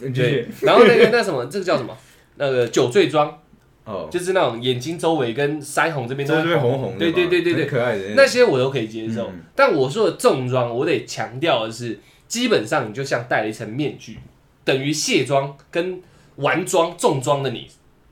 [0.00, 1.94] 对对，然后那个那什么，这个叫什么？
[2.36, 3.38] 那个酒醉妆，
[3.84, 7.66] 哦，就是那种眼睛周围跟腮红这边都这边红红的，对对对对对。
[7.66, 9.40] 可爱的那些我都可以接受嗯。
[9.54, 14.18] 但我说的重妆，我得强调的是，基本上你就像戴了一层面具，
[14.64, 16.00] 等于卸妆跟
[16.36, 17.66] 完妆重妆的你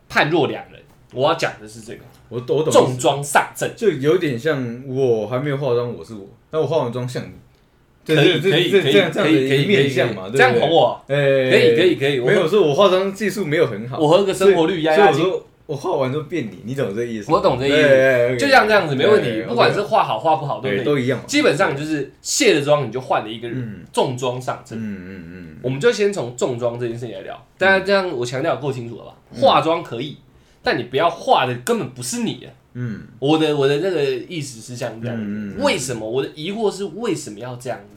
[0.08, 0.80] 判若两人。
[1.12, 2.00] 我要讲的是这个。
[2.28, 7.30] 我我懂，重妆上阵，就有点像我还没有化妆，我是我，那我化完妆像你，
[8.06, 10.54] 可以可以可以可以可以面相嘛，这样？
[10.54, 11.16] 哄我，哎，
[11.50, 15.28] 可以可以可以，我没有说我化妆技术没有很好，我和个生活率压压惊，
[15.70, 17.30] 我画完就变你，你懂这意思？
[17.30, 17.78] 我懂这意思
[18.30, 24.76] 思就像这样子没问题对，不管是画好画不好都都一样，基本上就是卸了妆你就换了一个人，嗯重装上阵。
[24.76, 29.14] 嗯嗯嗯，我们就先从重装这件事情来聊，大家这样我强调够清楚了吧？
[29.32, 30.16] 化妆可以，
[30.60, 32.48] 但你不要化的根本不是你的。
[32.72, 36.08] 嗯我的我的那个意思是像这样子，嗯为什么？
[36.08, 37.94] 我的疑惑是为什么要这样子？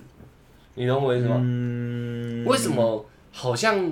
[0.76, 1.38] 你懂我意思吗？
[1.40, 2.70] 嗯为什？
[2.70, 3.92] 么好像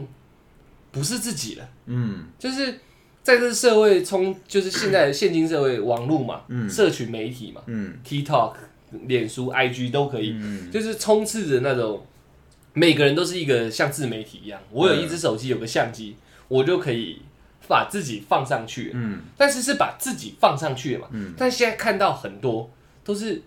[0.92, 1.68] 不是自己了？
[1.88, 2.80] 嗯就是
[3.24, 6.70] 在这社会充，就是现在的现今社会，网络嘛，嗯。
[6.70, 8.54] 社群媒体嘛嗯，TikTok、
[9.06, 10.72] 脸书、IG 都可以，嗯。
[10.72, 12.06] 就是充斥着那种
[12.74, 14.60] 每个人都是一个像自媒体一样。
[14.72, 16.16] 我有一只手机，有个相机，
[16.48, 17.22] 我就可以
[17.68, 19.20] 把自己放上去，嗯。
[19.38, 21.08] 但是是把自己放上去了嘛。
[21.12, 22.72] 嗯，但现在看到很多
[23.04, 23.44] 都是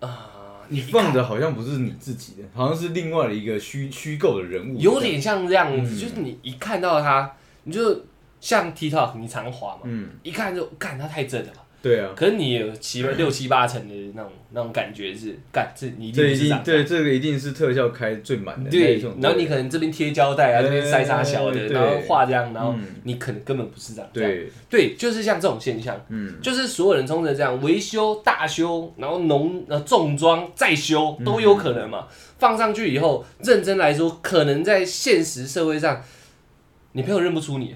[0.00, 5.98] 啊、你放的好像不是你自己的，好像是另外的一个虚虚构的人物，有点像这样子，嗯。
[5.98, 7.34] 就是你一看到他，
[7.64, 8.04] 你就
[8.42, 11.46] 像 TikTok，你常滑嘛，嗯，一看就干它太正了。
[11.52, 11.60] 吧。
[11.80, 22.84] 对啊，可是你有七 六七八成的那种那种感觉是，干这你一定这一定不是长这样对这个一定是特效开最满的那对种，，然后你可能这边贴胶带啊，对这边塞沙小的，对然后画这样，然后嗯。
[23.04, 24.30] 你可能根本不是长这样。
[24.30, 26.40] 对，对，就是像这种现象，嗯。
[26.40, 32.06] 就是所有人冲着这样维修、大修，然后浓呃重装再修都有可能嘛。
[32.38, 36.00] 放上去以后，认真来说，可能在现实社会上，
[36.92, 37.74] 你朋友认不出你，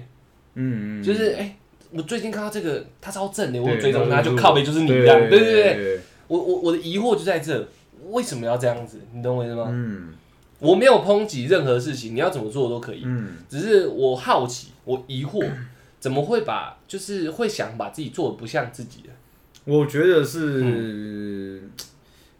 [0.57, 1.55] 嗯嗯，就是哎、
[1.91, 5.73] 我最近看到这个他超正的，我有追踪他，就就是靠背就是你对这样，对对对。
[5.75, 7.67] 对，我我我的疑惑就在这，
[8.09, 8.99] 为什么要这样子？
[9.13, 9.67] 你懂我意思吗？
[9.69, 10.13] 嗯
[10.59, 15.47] 我没有抨击任何事情，你要怎么做都可以，嗯只是我好奇，我疑惑，
[15.99, 19.09] 怎么会把就是会想把自己做的不像自己的？
[19.65, 21.69] 我觉得是嗯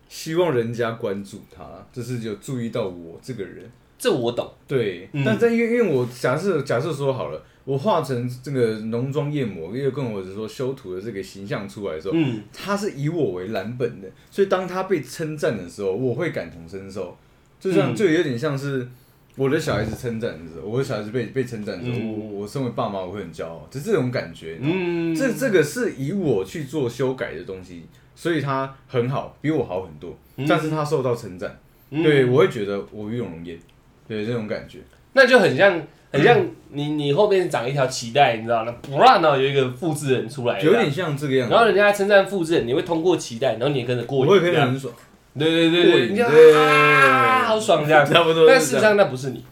[0.10, 3.70] 希望人家关注他，就是有注意到我这个人。
[4.00, 17.18] 这我懂，对，嗯但但因为因为我假设假设说好了，我画成这个浓妆艳抹，又跟我是说修图的这个形象出来的时候，嗯，他是以我为蓝本的，所以当他被称赞的时候，我会感同身受，
[17.60, 17.96] 就像、嗯。
[17.96, 18.88] 就有点像是
[19.36, 22.18] 我的小孩子称赞的时候，我的小孩子被被称赞的时候，嗯。
[22.18, 27.84] 我我身为爸妈我会很骄傲，就这种感觉，嗯，嗯，这这个是以我去做修改的东西，
[28.16, 30.48] 所以他很好，比我好很多，嗯。
[30.48, 32.02] 但是他受到称赞，嗯。
[32.02, 33.60] 对我会觉得我与有荣焉，
[34.08, 34.80] 对这种感觉，
[35.12, 36.40] 那就很像很像
[36.72, 38.74] 你你后面长一条脐带，你知道吗？
[38.82, 44.66] 不然呢有一个复制人出来，有点像这个样子，然后人家称赞复制人，你会通过脐带，然后你也跟着过瘾，我也跟这样。
[44.68, 44.94] 人很爽，
[45.38, 48.06] 对对对对，你啊，好爽这样。
[48.06, 49.44] 差不多，但事实上那不是你，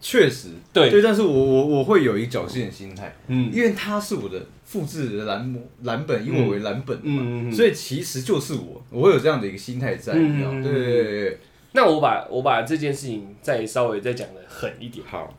[0.00, 0.48] 确实。
[0.72, 3.50] 对，对，但是我我我会有一侥幸的心态，嗯。
[3.54, 11.38] 因为他是我的复制的蓝模蓝本，以我为蓝本的嘛，所以其实就是我，我会有这样的一个心态在，嗯你知道对对对，
[11.72, 15.32] 那我把我把这件事情再稍微再讲的狠一点，好，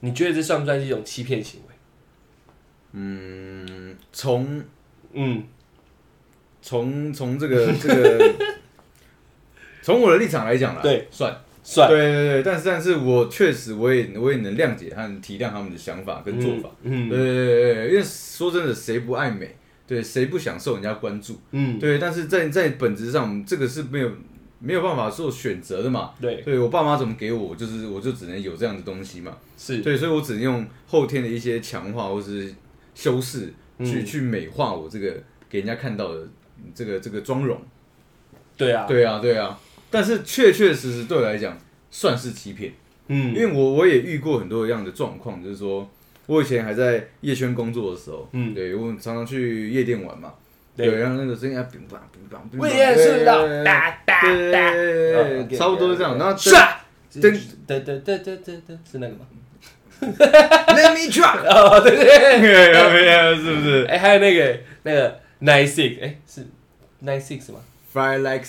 [0.00, 1.74] 你觉得这算不算是一种欺骗行为？
[2.92, 4.62] 嗯，从
[5.12, 5.44] 嗯
[6.60, 8.34] 从从这个这个，
[9.82, 19.56] 从我的立场来讲啦，对，算，算对对对，但是但是我确实我也我也能谅解和体谅他们的想法跟做法，嗯对对对对，因为说真的，谁不爱美？
[19.86, 21.40] 对，谁不想受人家关注？
[21.50, 24.10] 嗯，对，但是在在本质上，这个是没有
[24.60, 26.12] 没有办法做选择的嘛。
[26.20, 29.36] 对，对我爸妈怎么给我，就是我就只能有这样的东西嘛。
[29.58, 32.54] 是，对，所以我只能用后天的一些强化或是
[32.94, 35.16] 修饰去、嗯去美化我这个
[35.48, 36.28] 给人家看到的
[36.74, 37.60] 这个这个妆容。
[38.56, 39.58] 对啊，对啊，对啊。
[39.90, 41.58] 但是确确实实对我来讲
[41.90, 42.72] 算是欺骗，
[43.08, 45.90] 嗯因为我我也遇过很多样的状况，就是说
[46.26, 50.34] 我以前还在夜圈工作的时候，嗯对我常常去夜店玩嘛。
[50.76, 56.16] 对对，然后那个声音啊，乒乓乒乓乒乓，我也是的，对哒哒对哒，对哦对，差不多是这样。
[56.16, 56.50] 然后唰，
[57.12, 57.20] 噔
[57.66, 59.26] 噔噔噔噔噔噔，是那个吗
[60.00, 63.36] ？Let me try，哦，对对对？
[63.36, 66.46] 是不是哎，还有那个那个 nine six，哎，是
[67.04, 67.60] nine six 吗
[67.92, 68.46] ？？Fry like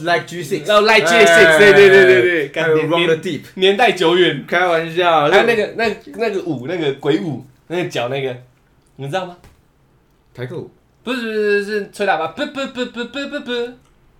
[0.00, 8.34] like G six，然后 like G six，对对对对对，还有干 Run the 年 Deep，年代久远，开玩笑，还有那个那那个舞，那个鬼舞，那个脚那个，
[8.96, 9.36] 你知道吗？
[10.34, 10.70] 台客舞，
[11.08, 13.52] 不是不是是吹喇叭，不不不不不不不，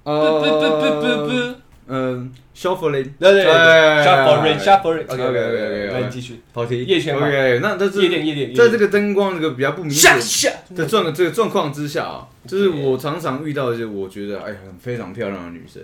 [0.04, 1.54] 呃不不不不不，
[1.86, 14.46] 嗯，shuffling，对对对，shuffling，shuffling，OK OK OK OK，那你继续，跑题，夜圈，OK，那这是夜店夜店，在这个灯光这个比较不明显的状这个状况之下啊，就是我常常遇到一些我觉得哎。
[14.64, 15.82] 很非常漂亮的女生，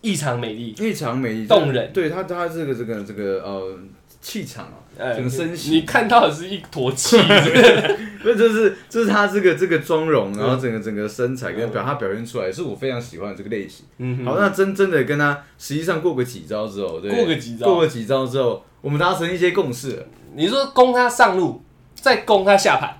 [0.00, 3.78] 异常美丽，异常美丽，动人，对她她这个这个这个呃
[4.20, 4.82] 气场啊。
[4.98, 10.60] 整个身形你看到的是一坨气，是不是不是，这是这是他这个这个妆容，然后嗯。
[10.60, 13.84] 整个整个身材跟表他表现出来，是我非常喜欢的这个类型。
[13.98, 17.66] 嗯好，那真真的跟他实际上过个几招之后，对，过个几招。
[17.66, 21.62] 过个几招之后，我们达成一些共识了，你说攻他上路，
[21.94, 22.96] 再攻他下盘，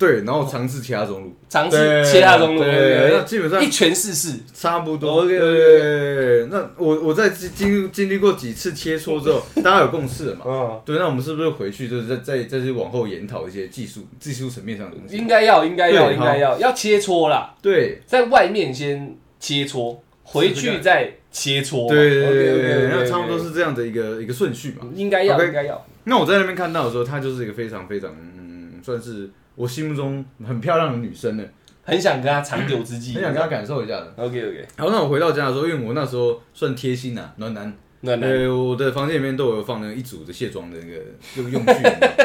[0.00, 5.26] 对，然后尝试其他中路，尝试对切他中路，对，那基本上一拳试试，差不多。
[5.26, 10.42] 对，那我我在经经经历过几次切磋之后，大家有共识了嘛？
[10.46, 15.18] 嗯，对，那我们是不是回去就是再再再去往后研讨一些技术技术层面上的东西？
[15.18, 24.88] 应该要，应该要，应该要，要切磋啦，对，在外面先切磋，回去再切磋，对对对对对，那差不多是这样的一个一个顺序嘛。
[24.94, 29.28] 应该要，应该要，那我在那边看到的时候，他就是一个非常非常嗯，算是
[29.60, 31.44] 我心目中很漂亮的女生呢，
[31.82, 34.14] 很想跟她长久之计，很想跟她感受一下的。
[34.16, 37.70] OK OK，好，那我回到家的时候，因为我那时候算贴心呐、暖男，
[38.00, 40.94] 暖男，呃，我的房间里面都有放那一组的卸妆的那个
[41.36, 41.72] 用 用具，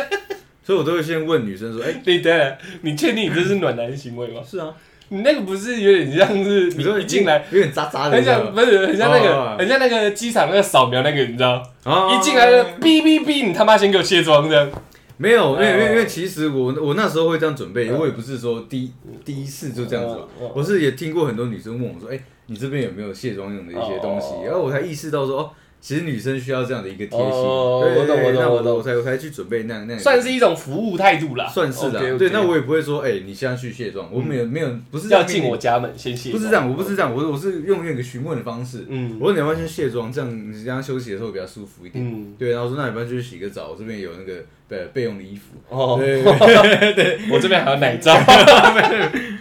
[0.63, 4.39] 所以我都会先问女生说，哎、对的，你确定你这是暖男行为吗？
[4.49, 4.73] 是啊，
[5.09, 11.61] 你那个不是有点像是你说一进来，有点渣渣的，很像不是很像那哦个很像那个机场那个扫描那个，你知道？
[11.83, 14.71] 啊一进来就哔哔哔，你他妈先给我卸妆这样。
[15.17, 15.91] 没有，因为因为哦。
[15.91, 18.91] 因为其实我我那时候会这样准备，我也不是说第一
[19.23, 20.17] 第一次就这样子
[20.53, 24.27] 我是也听过很多女生问我说，哎，你这边有没有卸妆用的一些东西？
[24.27, 24.41] 哦？
[24.45, 25.49] 然后我才意识到说，哦，
[25.79, 39.17] 其实女生需要这样的一个贴心，我懂我懂我懂我才我才去准备那样那样，算是一种服务态度啦，算是的对，那我也不会说，哎，你现在去卸妆，我没有没有不是要进我家门先卸，不是这样，我不是这样，我我是用那个询问的方式，嗯。
[39.19, 42.03] 我说你要不要先卸妆，这样你这样休息的时候比较舒服一点。
[42.03, 42.33] 嗯。
[42.37, 45.55] 对，然后我说那你不要去洗个澡，我这边有那个备备用的衣服。
[45.69, 46.21] 哦，对
[46.93, 48.13] 对，我这边还有奶罩，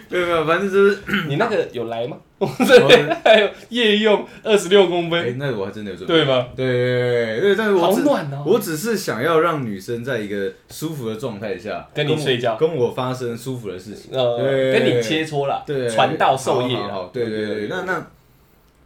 [0.09, 2.17] 没有没有，反正就是，你那个有来吗？
[2.37, 6.13] 我 这边还有夜用二十六公分哎、分，那我还真的有准备。
[6.13, 6.47] 对吗？
[6.55, 14.11] 对对对对，但是我我只是想要让女生在一个舒服的状态下跟你睡觉跟我发生舒服的事情。
[14.11, 14.37] 呃，
[14.73, 18.07] 跟你切磋了，对，传道授业啦好对对对，那那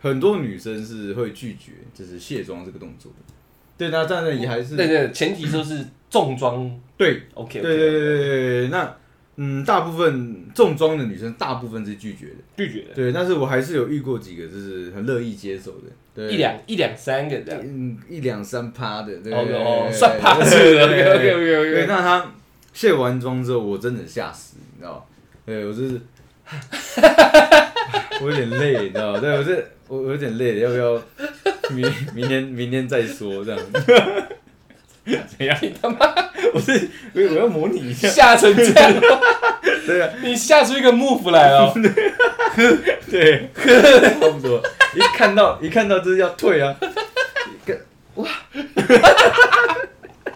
[0.02, 3.34] 很多女生是会拒绝就是卸妆这个动作的。
[3.78, 8.18] 对，那当然也还是对对，前提就是重装对 OK，对对对对
[8.62, 8.96] 对，那
[9.42, 12.36] 嗯，大部分重装的女生大部分是拒绝的。
[12.58, 17.62] 拒绝的，对，但是我还是有遇过几个就是很乐意接受的，对，一两一两三个这样。
[17.64, 22.32] 嗯一两三趴的，对哦算趴对是的，OK OK OK 对，那他
[22.74, 25.04] 卸完妆之后，我真的吓死，你知道吗？
[25.46, 26.02] 对我就是，
[28.22, 29.20] 我有点累，你知道吗？
[29.22, 29.56] 对我这
[29.88, 31.02] 我我有点累，要不要
[31.72, 33.60] 明明天明天再说这样？
[35.38, 35.58] 怎样？
[35.62, 35.98] 你他妈
[36.54, 38.94] 我是我我要模拟一下，吓成这样，
[39.86, 41.74] 对啊，你吓出一个 move 来哦。
[43.10, 44.62] 对，差不多。
[44.96, 46.76] 一看到一看到就是要退啊，
[48.16, 48.28] 哇，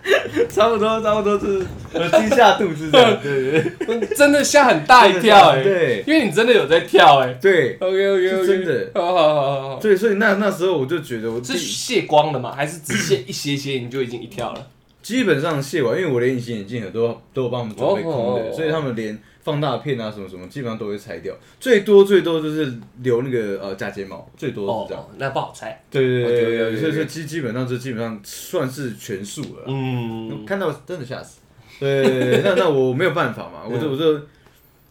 [0.49, 7.33] 差不多差不多就是呃惊吓度是这样， 对对对真的吓很大一跳哎，对因为你真的有在跳哎。
[7.41, 9.79] 对 OK OK OK，真的好好好好好。
[9.79, 12.53] 对，所以那那时候我就觉得我是第卸光了吗？
[12.55, 14.67] 还是只卸一些些你就已经一跳了？
[15.01, 25.03] 基本上卸完，因为我连隐形眼镜盒都都有帮我们准备空的，所以他们连放大片啊什么什么基本上都会拆掉，最多最多就是留那个呃假睫毛，最多是这样。
[25.03, 25.83] 哦，那不好拆。
[25.91, 29.65] 对对对对 OK，OK，OK，OK 对，所以说基基本上就基本上算是全数了啦。
[29.67, 31.39] 嗯，看到真的吓死。
[31.79, 34.21] 对对对，那那我没有办法嘛，我就我就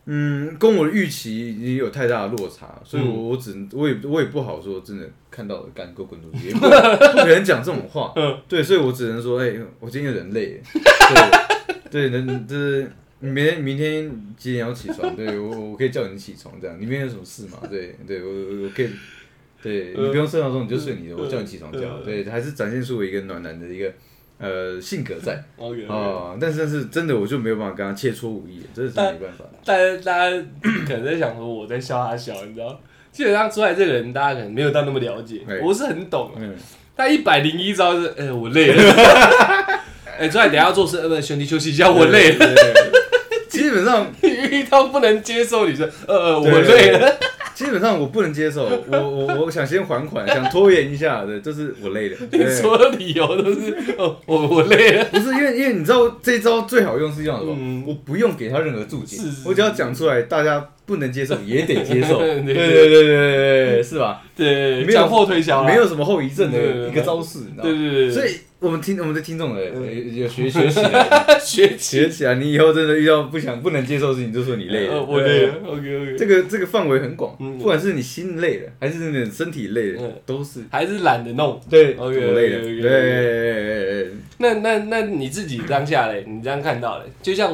[0.04, 8.12] 嗯，跟我的预期已经有太大的落差，所以我我只能我也我也不好说真的看到了干给我滚出去，也不 不可能讲这种话。
[8.16, 10.60] 嗯对，所以我只能说，哎、我今天有点累。
[11.88, 12.90] 对对，能就是
[13.22, 15.14] 你明天明天几点要起床？
[15.14, 16.76] 对我我可以叫你起床，这样。
[16.80, 17.58] 你明天有什么事吗？
[17.70, 18.90] 对 对，我我我可以。
[19.62, 21.80] 对你不用设闹钟，你就睡你的，我叫你起床觉。
[22.04, 23.92] 对，还是展现出一个暖男的一个
[24.38, 25.40] 呃性格在。
[25.56, 29.44] OK，哦，但是但是真的我就没有办法跟他切磋武艺，真的是没办法。
[29.64, 30.44] 大家大家
[30.84, 32.80] 可能在想说我在笑他笑，你知道？
[33.12, 36.32] 基本上出来这个人，大家可能没有到那么了解，我是很懂。
[36.36, 36.52] 嗯，
[36.96, 38.82] 他一百零一招是，哎、我累了。
[40.18, 42.46] 哎、出来等下要做事，呃，不，兄弟休息一下，我累了。
[43.72, 43.84] 对。
[43.84, 47.18] 对对基本上 遇到不能接受女生，呃呃，我累了。
[47.54, 52.16] 基本上我不能接受，我我我想先还款， 想拖延一下的，就是我累了。
[52.50, 55.04] 所有理由都是，哦，我我累了。
[55.06, 57.54] 不是因为因为你知道这招最好用是用什么？
[57.58, 63.02] 嗯我不用给他任何注解是是，我只要讲出来，大家不能接受 也得接受，对对对对。
[63.72, 64.22] 对，是吧？
[64.36, 68.10] 对，强迫推销，没有什么后遗症的一个招式，对对对。
[68.10, 70.80] 所以我们听我们的听众的有学学习
[71.42, 76.16] 学学起来，你以后真的遇到不想不能接受事情，就说你累了，我累了，OK OK。
[76.18, 80.60] 这个这个范围很广，不管是你心累了，还是你身体累了，都是。
[80.70, 84.10] 还是懒得弄，对，OK 累了，对。
[84.38, 87.50] 那那那你自己当下嘞，你这样看到嘞，就像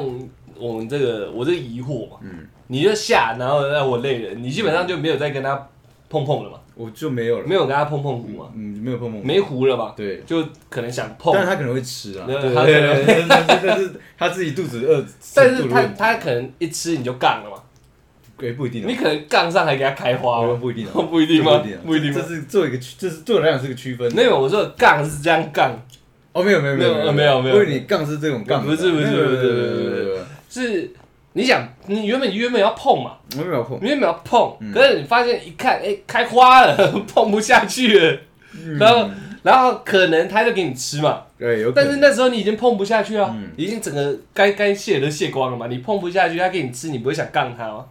[0.58, 2.46] 我们这个我这疑惑嘛，嗯。
[2.68, 5.68] 你就下，然后让我累了，你基本上就没有再跟他
[6.08, 10.22] 碰碰了嘛，我就没有了，没有跟他碰碰胡嘛，嗯，没有碰碰，没胡了嘛，对。
[10.26, 11.32] 就可能想碰。
[11.34, 12.34] 但，是他可能会吃啊，对。
[12.40, 15.04] 对对对但是他自己肚子饿，
[15.34, 17.56] 但是他他可能一吃你就杠了嘛，
[18.40, 20.38] 哎不一定啊，你可能杠上还给他开花。
[20.38, 21.62] 哦，不一定啊，不一定吗？
[21.64, 21.76] 这？
[21.86, 22.20] 不一定吗？
[22.22, 22.34] 这？
[22.34, 24.14] 是做一个区，这是对我来讲是个区分。
[24.14, 25.72] 没有，我说的杠是这样杠，
[26.32, 27.42] 哦，没有没有没有呃没有。
[27.42, 30.24] 没有因为你杠是这种杠，不是不是不是不是没有没有。
[30.48, 30.90] 是
[31.34, 34.72] 你想你原本原本要碰嘛，我没有碰，原本要碰，嗯。
[34.72, 36.76] 可是你发现一看，哎，开花了，
[37.12, 37.98] 碰不下去。
[37.98, 38.18] 了，
[38.78, 39.10] 然后
[39.42, 47.84] 然后可能他就给你吃嘛，对有可能，但是那时候你已经碰不下去了嗯，已经整个该该卸的都卸光了嘛，你碰不下去，他给你吃，你不会想杠他吗？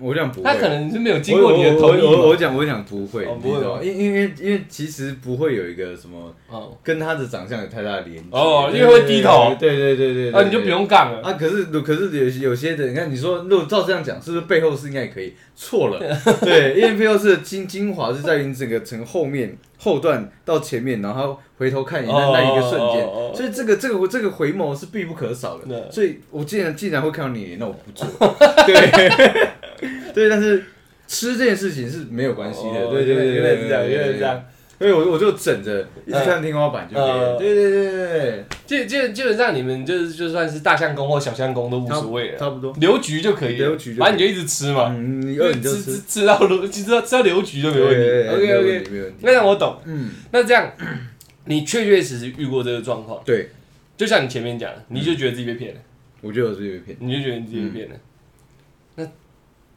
[0.00, 2.02] 我讲不会，他可能是没有经过你的我同意。
[2.02, 3.86] 我我我讲我讲不会，哦不会？
[3.86, 11.20] 因因为因为其实不会有一个什么哦，跟他的长相有太大的连接哦因为会低头对对对对对，啊，你就不用杠了。
[11.22, 15.34] 啊，可是可是有有些的，你看你说，如果照这样讲，是不是背后是应该也可以？
[15.56, 16.00] 错了，
[16.42, 25.90] 对，因为背后是精精华是在于你整个从后面后段到前面，然后回头看你那哦那一个瞬间所以这个这个这个回眸是必不可少的。
[25.92, 28.04] 所以我既然既然会看到你，那我不做，
[28.66, 29.48] 对
[30.14, 30.64] 对，但是
[31.06, 34.24] 吃这件事情是没有关系的，哦对对对，原来是这样，对原来是这。
[34.24, 34.44] 样。
[34.76, 42.74] 所以我我就整着一直看天花板就可以了，嗯对对对对对，基基基本上你们就是就算是大相公或小相公都无所谓了，差不多。
[42.80, 47.94] 留局就可以了，留局就反正你就一直吃嘛，嗯，你饿你就吃吃到留吃到吃到留局就没问题。
[47.94, 49.16] 对 OK OK，没问题。
[49.22, 49.78] 那让我懂。
[49.86, 50.70] 嗯，那这样，
[51.46, 53.50] 你确确实实遇过这个状况，对，
[53.96, 55.80] 就像你前面讲的，你就觉得自己被骗了，
[56.20, 56.96] 我觉得我自己被骗。
[56.98, 57.94] 你就觉得你自己被骗了。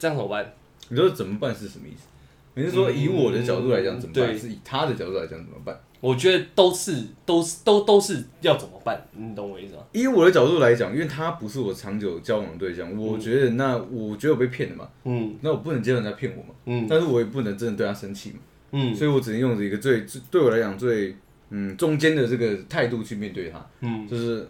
[0.00, 0.52] 这样怎么办？
[0.88, 2.06] 你说怎么办是什么意思？
[2.54, 4.26] 你是说以我的角度来讲怎么办？
[4.26, 5.78] 对是以他的角度来讲怎么办？
[6.00, 9.00] 我觉得都是都是都都是要怎么办？
[9.12, 9.82] 你懂我意思吗？
[9.92, 18.38] 以我的角度来讲，因为他不是我长久交往的对象，我觉得那我觉得我被骗了嘛，嗯那我不能接受人家骗我嘛，嗯但是我也不能真的对他生气嘛，
[18.72, 21.16] 嗯所以我只能用着一个最最对我来讲最
[21.50, 24.48] 嗯中间的这个态度去面对他，嗯，就是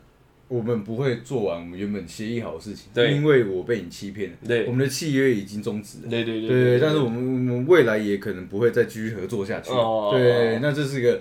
[0.48, 6.08] 我们不会做完我们原本协议好的事情，对因为我被你欺骗了，对我们的契约已经终止了。
[6.08, 9.70] 对对对对，但是我们我们未来也可能不会再继续合作下去。
[9.70, 11.20] 哦对，那这是一个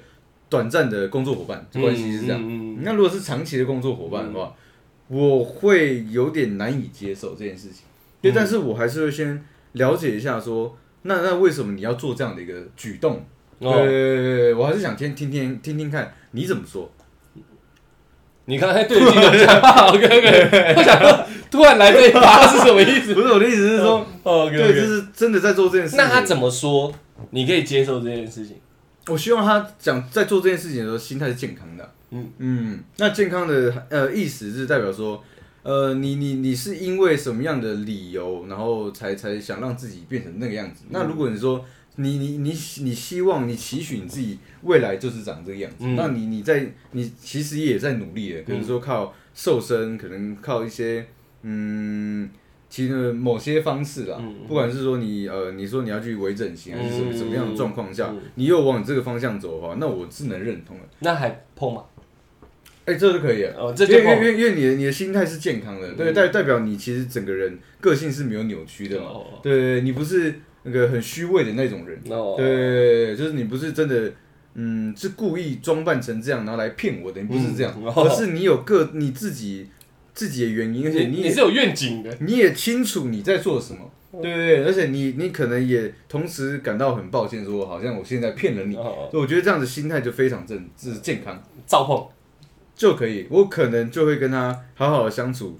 [0.50, 2.42] 短暂的工作伙伴关系是这样。
[2.42, 4.56] 嗯嗯嗯那如果是长期的工作伙伴的话，
[5.10, 7.84] 我会有点难以接受这件事情。
[8.22, 13.26] 对，嗯但是我还是会先了解一下说，那那为什么你要做这样的一个举动？
[13.60, 16.90] 对哦对对对对，我还是想先听听听听看你怎么说。
[18.50, 23.14] 你刚才对着镜头讲话，OK OK，我想说突然来这一趴是什么意思？
[23.14, 25.98] 不是我的意思是说，OK 对，就是真的在做这件事情。
[25.98, 26.94] 那他怎么说？
[27.32, 28.56] 你可以接受这件事情？
[29.08, 31.92] 我希望他讲在做这件事情的时候，心态是健康的。
[32.12, 35.22] 嗯嗯，那健康的呃意思是代表说，
[35.64, 40.86] 呃，你你你是因为什么样的理由，然后才才想让自己变成那个样子？
[40.90, 41.66] 那如果你说
[41.98, 42.50] 你你你
[42.82, 51.06] 你希望你期许你自己未来就是长这个样子，嗯那你你在你其实也在努力的，可能说靠瘦身，可能靠一些
[51.44, 52.30] 嗯。
[52.70, 60.84] 其实某些方式啦，嗯不管是说你呃，你说你要去微整形，还是什么嗯什么样的状况下，嗯你又往这个方向走的话，那我是能认同的。
[61.00, 61.86] 那还碰吗？
[62.84, 63.56] 哎、这就可以了。
[63.58, 64.22] 哦，这因为因。
[64.22, 69.12] 为因为你的你的心态是健康的，对，嗯代代表你其实整个人个性是没有扭曲的嘛。
[69.42, 72.00] 对对，你不是那个很虚伪的那种人。
[72.10, 74.12] 哦对就是你不是真的，
[74.56, 79.68] 嗯，是故意装扮成这样然后来骗我的，你不是这样，而是你有个你自己
[80.14, 83.92] 自己的原因，而且你也是有愿景的，你也清楚你在做什么。
[84.22, 88.76] 对对对，而且你你可能也同时感到很抱歉，说好像我现在骗了你。
[88.76, 91.44] 哦所以我觉得这样的心态就非常正，这是健康。
[91.66, 92.08] 照碰。
[92.76, 95.60] 就可以，我可能就会跟他好好的相处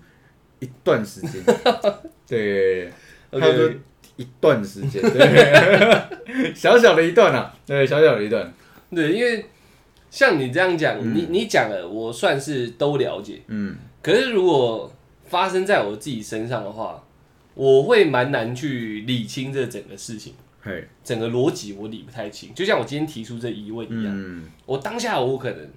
[0.60, 1.42] 一段时间，
[2.28, 2.86] 对，
[3.32, 3.80] 差不多 OK，
[4.18, 8.54] 一段时间，对， 小小的一段啊，对，小小的一段，
[8.94, 9.46] 对，因为
[10.10, 11.14] 像你这样讲，嗯。
[11.16, 13.42] 你你讲了，我算是都了解。
[13.48, 13.76] 嗯。
[14.02, 14.92] 可是如果
[15.26, 17.04] 发生在我自己身上的话，
[17.54, 22.54] 我会蛮难去理清这整个事情，嘿，整个逻辑我理不太清。
[22.54, 24.46] 就像我今天提出这疑问一样，嗯。
[24.66, 25.70] 我当下我可能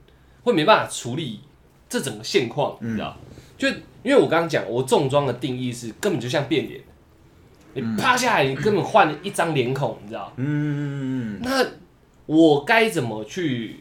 [0.43, 1.41] 会没办法处理
[1.89, 3.17] 这整个现况，你知道？
[3.59, 3.69] 就
[4.03, 6.81] 因为我刚刚讲，我重装的定义是根本就像变脸，
[7.75, 10.33] 你趴下来，你根本换了一张脸孔，你知道？
[10.37, 11.65] 嗯，那
[12.27, 13.77] 我该怎么去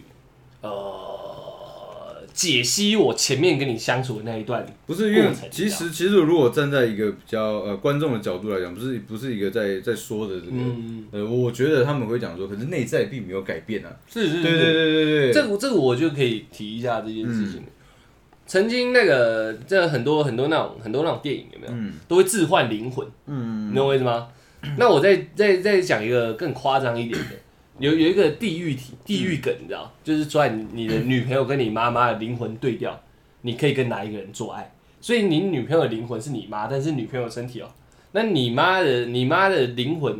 [0.61, 4.65] 呃解析我前面跟你相处的那一段？
[4.85, 13.89] 不是因为其实其实如果站在一个比较呃观众的角度来讲，不是不是一个在在说的这个，嗯，呃，我觉得他们会讲说，可是内在并没有改变啊。
[14.07, 17.63] 是是是，对对对对对，这个这个我就可以提一下这件事情。
[18.49, 21.71] 曾经那个这很多很多那种很多那种电影有没有？
[21.71, 21.93] 嗯。
[22.07, 23.69] 都会置换灵魂，嗯。
[23.71, 24.27] 你懂我意思吗？
[24.75, 27.35] 那我再再再讲一个更夸张一点的，
[27.77, 32.99] 有有一个地狱体地狱梗，你知道，就是说你你的女朋友跟你妈妈的灵魂对调，
[33.43, 34.73] 你可以跟哪一个人做爱？
[34.99, 37.67] 所以你女朋友的灵魂是你妈，但是女朋友的身体哦，
[38.13, 40.19] 那你妈的你妈的灵魂，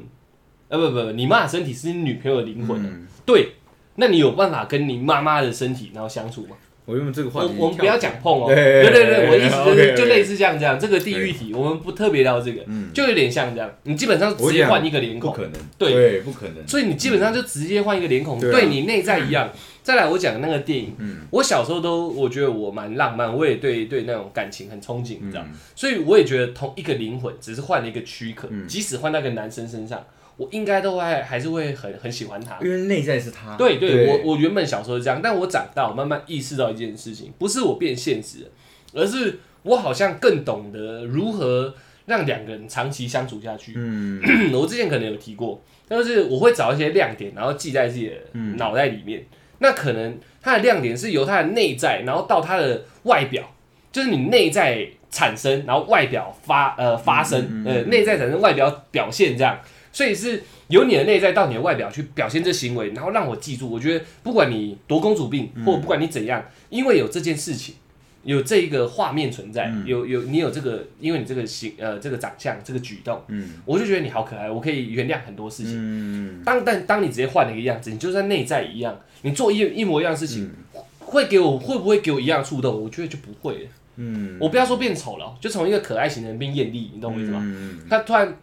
[0.68, 3.08] 呃不不不，你妈的身体是你女朋友的灵魂，嗯。
[3.26, 3.54] 对，
[3.96, 6.56] 那你有办法跟你妈妈的身体然后相处吗？
[6.90, 16.00] 我用这个话题，我我们不要讲碰哦，对对对对，我意思就是就类似这样这样，这个地域题我们不特别聊这个，嗯，就有点像这样，你基本上直接换一个脸孔，不可能，对。
[16.00, 18.68] 对，不可能，所以你基本上就直接换一个脸孔，对。
[18.68, 19.50] 你内在一样。
[19.82, 21.18] 再来，我讲的那个电影，嗯。
[21.32, 25.54] 我小时候都我觉得我蛮浪漫，我也对对那种感情很憧憬，你知道，嗯。
[25.76, 28.68] 所以我也觉得同一个灵魂只是换了一个躯壳，嗯。
[28.68, 30.04] 即使换到一个男生身上，
[30.40, 32.58] 我应该都会还是会很很喜欢他。
[32.62, 38.50] 因为内在是他，对对，我我原本小时候是这样，但我长大，我慢慢意识到一件事情，不是我变现实了，
[38.94, 41.76] 而是我好像更懂得如何
[42.06, 43.74] 让两个人长期相处下去。
[43.76, 44.22] 嗯
[44.56, 49.26] 我之前可能有提过，但是我会找一些亮点，然后记在自己的嗯脑袋里面。
[49.62, 53.44] 那可能它的亮点是由他的内在，然后到他的外表，
[53.92, 59.60] 就是你内在产生，然后外表发呃发生，呃内在产生，外表表现这样。
[60.00, 63.70] 所以是由你的内在到你的外表去表现这行为，然后让我记住。
[63.70, 67.76] 我觉得不管你多公主病，嗯或不管你怎样，因为有这件事情。
[68.24, 75.74] 有这一个画面存在，嗯有有你有这个，因为你这个形呃这个长相这个举动，嗯我就觉得你好可爱，我可以原谅很多事情。
[75.76, 82.82] 嗯当但当你直接换了一个样子，你就算内在一样，你做一一模一样的事情，嗯会给我会不会给我一样的触动？
[82.82, 83.70] 我觉得就不会了。
[83.96, 87.40] 嗯，我不要说变丑了，就从一个可爱型的人变艳丽，你懂我意思吗？
[87.42, 88.38] 嗯他突然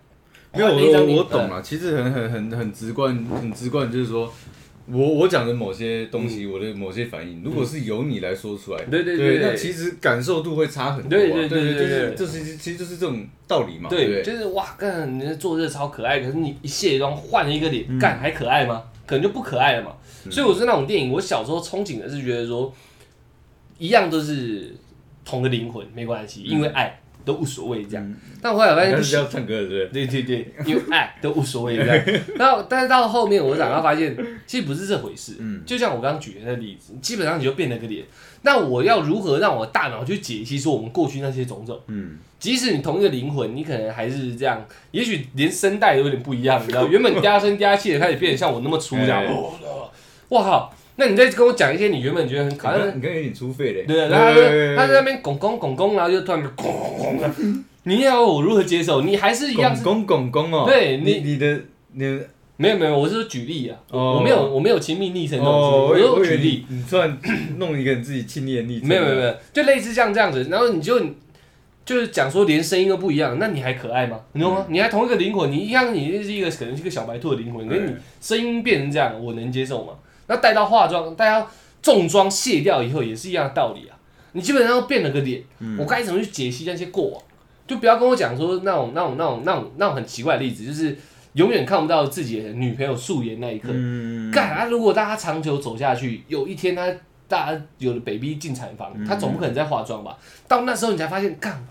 [0.56, 4.32] 没有，我我懂，了，其实很很很很直观，很直观，就是说。
[4.88, 11.18] 我我讲的某些东西，我的某些反应，如果是由你来说出来，嗯对对对，那其实感受度会差很多啊。
[11.18, 18.84] 对对对对就是就是其实就是这种道理嘛，对就是哇，干，你做这超可爱，可是你一卸妆换了一个嗯脸，干还可爱吗？
[19.04, 19.90] 可能就不可爱了嘛。
[20.30, 22.72] 所以我是那种电影，我小时候憧憬的是觉得说，
[23.78, 24.72] 一样都是
[25.24, 28.14] 同个灵魂，没关系，因为爱都无所谓这样。
[28.40, 30.06] 但我后来发现不是要，唱歌的，对不对？
[30.06, 32.04] 对对对，因为 爱都无所谓这样。
[32.36, 34.16] 然后，但是到后面我长大发现，
[34.46, 35.34] 其实不是这回事。
[35.40, 38.04] 嗯就像我刚刚举的那个例子，基本上你就变了个脸。
[38.42, 41.78] 那我要如何让我的大脑去解析说我们过去那些种种？
[41.88, 46.86] 嗯即使你同一个灵魂，你可能还是这样，也许连声带都有点不一样，你知道？
[46.86, 49.20] 原本嗲声嗲气的，开始变得像我那么粗这样。
[49.22, 49.90] 哎哦
[50.28, 50.74] 哇靠！
[50.96, 59.02] 那你再跟我讲一些你原本觉得很可爱的你刚你刚有点粗废嘞，对，然后他就他在那边拱拱拱拱，然后就突然就拱拱拱，你要我如何接受？
[59.02, 61.60] 你还是一样是公公公公哦，对你你你的
[61.92, 62.26] 你的
[62.56, 67.18] 没有没有，我是说举例啊，哦我没有我没有亲密昵称哦，我举例，你你突然
[67.58, 70.98] 弄一个你自己亲密的昵称，没有没有没有，就类似像这样子，然后你就
[71.84, 74.18] 就是讲说连声音都不一样，那你还可爱吗？
[74.32, 74.64] 你懂吗？
[74.70, 79.92] 你还同一个灵魂，你一样你是一个可能是一个小白兔的灵魂，可是你声音变成这样，我能接受吗？
[80.26, 81.50] 那带到化妆，带到
[81.82, 83.96] 重妆卸掉以后也是一样的道理啊，
[84.32, 87.22] 你基本上变了个脸，嗯我该怎么去解析那些过往？
[87.66, 90.96] 就不要跟我讲说那种那种那种那种那种很奇怪的例子，就是
[91.32, 93.68] 永远看不到自己的女朋友素颜那一刻。
[93.72, 94.64] 嗯，干啊！
[94.66, 96.86] 如果大家长久走下去，有一天他
[97.26, 100.16] 大家有了 baby 进产房，嗯他总不可能再化妆吧？
[100.46, 101.64] 到那时候你才发现，干，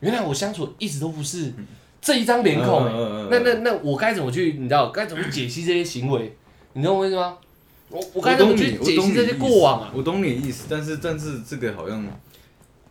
[0.00, 1.52] 原来我相处一直都不是
[2.00, 4.56] 这一张脸孔、那那那我该怎么去？
[4.58, 6.36] 你知道该怎么去解析这些行为？
[6.74, 7.38] 你懂我意思吗？
[7.90, 9.92] 我我刚才怎么懂你，去解我懂析这些过往啊？
[9.94, 12.04] 我懂你的意思，但是但是这个好像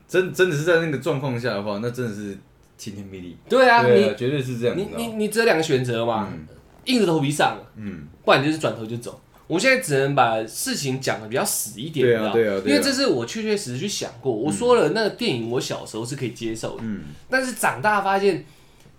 [0.08, 2.38] 真真的是在那个状况下的话，那真的是
[2.78, 3.38] 晴天霹雳。
[3.50, 4.78] 对啊，对你绝对是这样。
[4.78, 6.48] 你你你只有两个选择嘛，嗯
[6.86, 9.20] 硬着头皮上，嗯，不然就是转头就走。
[9.45, 14.32] 我现在只能把事情讲的比较死一点，对啊对啊对啊因为这是我确确实实去想过。
[14.32, 18.45] 我说了，那个电影我小时候是可以接受的，嗯但是长大发现，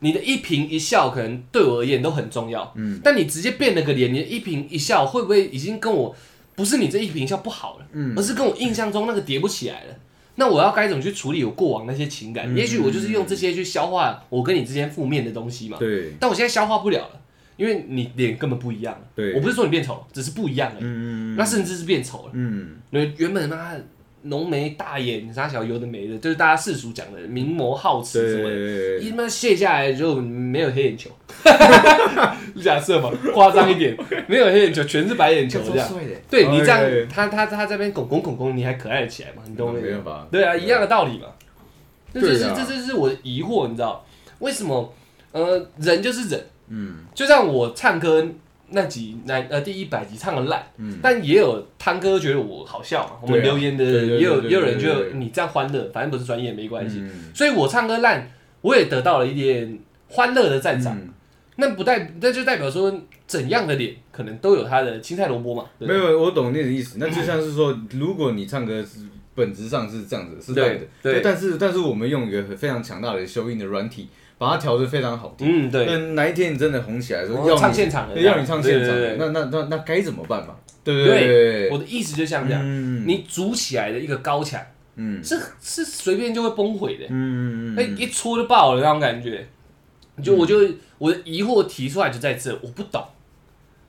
[0.00, 2.72] 你的一颦一笑可能对我而言都很重要。
[2.76, 6.14] 嗯但你直接变了个脸，你的一颦一笑会不会已经跟我
[6.54, 9.96] 不是你这一颦一笑不好了，嗯而是跟我印象中那个叠不起来了？
[10.36, 12.54] 那我要该怎么去处理我过往那些情感？
[12.54, 15.76] 嗯也许我就是用这些去消化我跟你之间负面的东西嘛。
[15.78, 17.20] 对，但我现在消化不了了，
[17.56, 19.00] 因为你脸根本不一样了。
[19.16, 20.84] 对我不是说你变丑了，只是不一样而已。
[20.84, 22.30] 嗯那甚至是变丑了。
[22.34, 23.74] 嗯那原本妈
[24.22, 31.10] 浓眉大眼，啥小有的没的，就是大家世俗讲的名模好齿什么一般卸下来就没有黑眼球，
[32.62, 33.96] 假设嘛，夸张一点，
[34.26, 35.88] 没有黑眼球，全是白眼球这样。
[36.28, 39.42] 对你这样哎，他他他这边拱拱拱拱，你还可爱起来嘛？
[39.46, 39.96] 你懂我意思吗？
[39.96, 41.26] 没办法，对啊，一样的道理嘛。
[42.12, 44.04] 这就是这就是我的疑惑，你知道
[44.40, 44.92] 为什么？
[45.30, 48.26] 呃，人就是人，嗯就像我唱歌
[48.70, 53.12] 那集那呃第一百集唱的烂，嗯，但也有汤哥觉得我好笑嘛。
[53.22, 56.98] 我们留言的也有也有人觉得你这样欢乐，反正不是专业没关系。
[57.00, 60.96] 嗯所以我唱歌烂，我也得到了一点欢乐的赞赏。
[60.96, 61.14] 嗯
[61.60, 65.64] 那不代那就代表说怎样的脸可能都有他的青菜萝卜嘛。
[65.78, 66.98] 没有，我懂你的意思。
[67.00, 69.00] 那就像是说，如果你唱歌是
[69.34, 74.08] 本质上是这样子，是对的，对对但是但是我们用一个非常强大的修音的软体，
[74.38, 75.68] 把它调的非常好听。
[75.68, 80.54] 嗯，对，那哪一天你真的红起来的时候，我要你唱现场的要你唱现场的，那那那那该怎么办嘛？
[80.84, 81.70] 对不对对？
[81.70, 84.58] 我的意思就像这样，嗯你筑起来的一个高墙
[84.96, 89.46] 嗯是是随便就会崩毁的，嗯嗯嗯，那、一戳就爆了那种感觉。
[90.22, 90.56] 就我就
[90.98, 93.00] 我的疑惑提出来就在这，我不懂，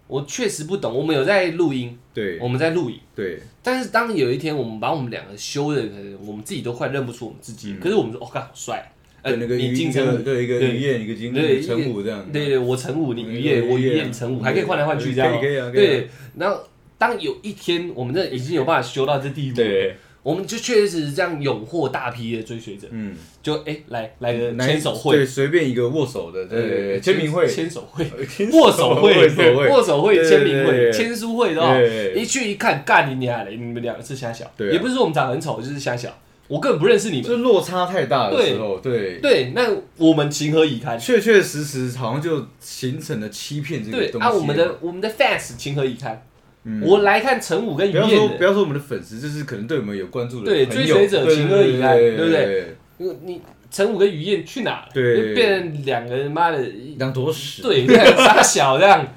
[0.05, 0.93] 我确实不懂。
[0.93, 5.81] 我们有在录音，对我们在录影，对但是当有一天我们把我们两个修的，
[6.23, 7.75] 我们自己都快认不出我们自己。
[7.81, 8.91] 可是我们说，哦，干好帅，
[9.21, 15.39] 呃，那个你金金城武，对一个对于燕一个金对陈武这样，对对，我陈武，你于燕，我于燕，你陈武，还可以换来换去这样哦。
[15.41, 16.07] 可以可以对，
[16.37, 16.61] 然后
[16.97, 28.05] 当有一天我们这已经有办法修到这地步，对，我们就确实是这样有获大批的追随者，嗯，就哎、来来个牵手会，对，随便一个握手的，对对对，签名会，牵手会，
[28.51, 31.75] 握手会，握手会，握手会，签名会，签书会的哦。
[32.15, 33.55] 一去一看，干你娘嘞！
[33.55, 36.09] 你们两个是瞎小，也不是说我们长得很丑，就是瞎小，
[36.49, 37.23] 我根本不认识你们。
[37.23, 40.99] 就落差太大的时候，对，对，那我们情何以堪？
[40.99, 44.11] 确确实实好像就形成了欺骗这个东西。
[44.11, 46.21] 对啊，我们的我们的 fans 情何以堪？
[46.63, 52.75] 嗯我来看陈武跟于不要说燕，不要说我们的粉丝，就是可能对我们有关注的对追随者情何以堪对对不对对？
[52.97, 53.41] 你你
[53.71, 54.89] 陈武跟于燕去哪了？
[54.93, 56.57] 对就变成两个人妈的，
[56.97, 59.07] 两坨屎，对，这样傻小这样，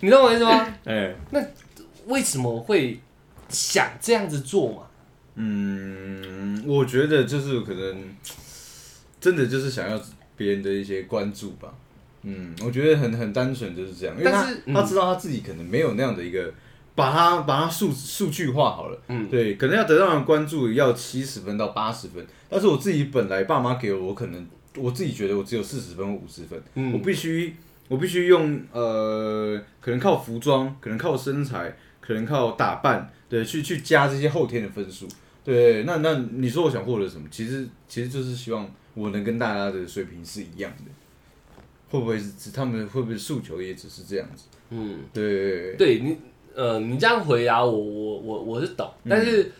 [0.00, 0.66] 你懂我意思吗？
[0.84, 1.40] 哎，那
[2.06, 2.98] 为什么会
[3.48, 4.82] 想这样子做嘛？
[5.42, 8.14] 嗯，我觉得就是可能
[9.18, 9.98] 真的就是想要
[10.36, 11.72] 别人的一些关注吧。
[12.22, 16.52] 嗯，我觉得很很单纯就是这样，因为他他知道他自己可能没有那样的一个，
[16.94, 27.56] 把它把它数数据化好了，嗯，对，可能要得到人关注要七十分到八十分，但是我自己本来爸妈给我，我可能我自己觉得我只有四十分或五十分，嗯我必须
[27.88, 35.08] 我必须用呃，可能靠服装，可能靠身材，可能靠打扮，对，去去加这些后天的分数。
[35.44, 37.26] 对，那那你说我想获得什么？
[37.30, 40.90] 其实其实就是希望我能跟大家的水平是一样的，
[41.90, 44.44] 会不会是他们会不会诉求也只是这样子？
[44.70, 46.16] 嗯，对，对你，
[46.54, 49.10] 呃，你这样回答我，我我我是懂，嗯。
[49.10, 49.50] 但是、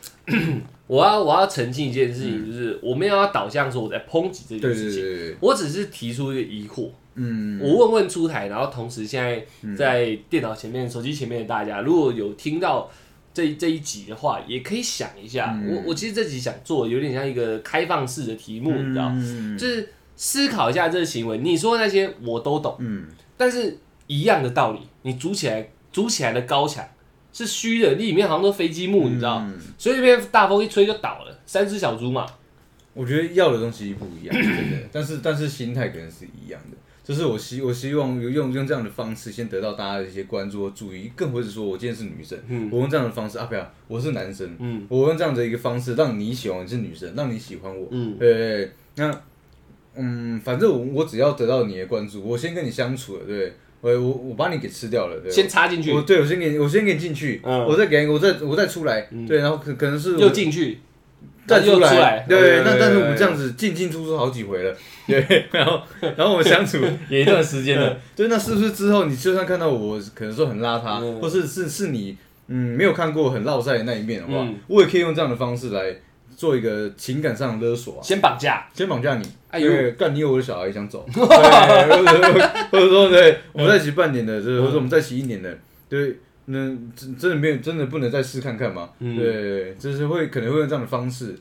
[0.87, 9.45] 我要我要澄清一件事情，就是我没有要导向说我在抨击这件事情，我只是提出一个疑惑，嗯，我问问出台，然后同时现在
[9.77, 12.91] 在电脑前面、手机前面的大家，如果有听到
[13.33, 22.77] 这这一集的话，也可以想一下，嗯我我其实这集想做有点像一个开放式的题目，你知道，嗯就是思考一下这个行为，你说那些我都懂。
[22.81, 23.07] 嗯，
[23.37, 26.85] 但是一样的道理，你筑起来筑起来的高墙
[27.33, 32.27] 是虚的，里面好像都飞机木，你知道，嗯所以那边大风一吹就倒了，三只小猪嘛。
[32.93, 36.77] 我觉得要的东西不一样，真的，但是但是心态可能是一样的。
[37.11, 42.69] 就是我希我希望用用这样的方式先得到大家的一些关注和注意，更或者说我今天是女生，嗯。
[42.71, 44.87] 我用这样的方式啊，不要，我是男生，嗯。
[44.89, 48.17] 我用这样的一个方式让你喜欢我是女生，让你喜欢我，嗯。
[48.17, 49.13] 对那
[49.97, 55.91] 嗯，反正我我只要得到你的关注，我先跟你相处了，对我我我把你给吃掉了，对，先插进去。
[55.93, 57.67] 我，对我先给你，我先给你进去，嗯。
[57.67, 60.79] 我再给你，我再我再出来，对，然后可可能是我又进去，
[61.51, 64.77] 再又出来来，对，那但是我们这样，子进进出出好几回了，
[65.07, 66.79] 对，然后然后我们相处
[67.11, 72.17] 也一段时间了， 对，那是不是之后你就算看到我可能说很邋遢，嗯或是是是你
[72.49, 75.97] 嗯没有看过很落塞的那一面的话嗯，我也可以用这样的方式来
[76.37, 86.17] 做一个情感上的勒索啊，先绑架，先绑架你，哎呦对，干你有我的小孩想走， 对，或者或者说对，我们在一起半年的，就是或者我们在一起一年的，对。
[86.47, 86.55] 那
[86.97, 88.91] 真真的没有，真的不能再试看看吗？
[88.99, 89.17] 嗯。
[89.17, 91.37] 对，就是会可能会用这样的方式，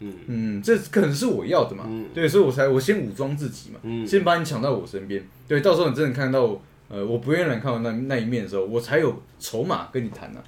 [0.00, 0.12] 嗯。
[0.26, 2.06] 嗯，这可能是我要的嘛，嗯。
[2.12, 4.06] 对，所以我才我先武装自己嘛，嗯。
[4.06, 10.40] 先把你抢到我身边，对，到时候你真的看到，呃，我不愿意让你看到那那一面的时候，我才有筹码跟你谈呐、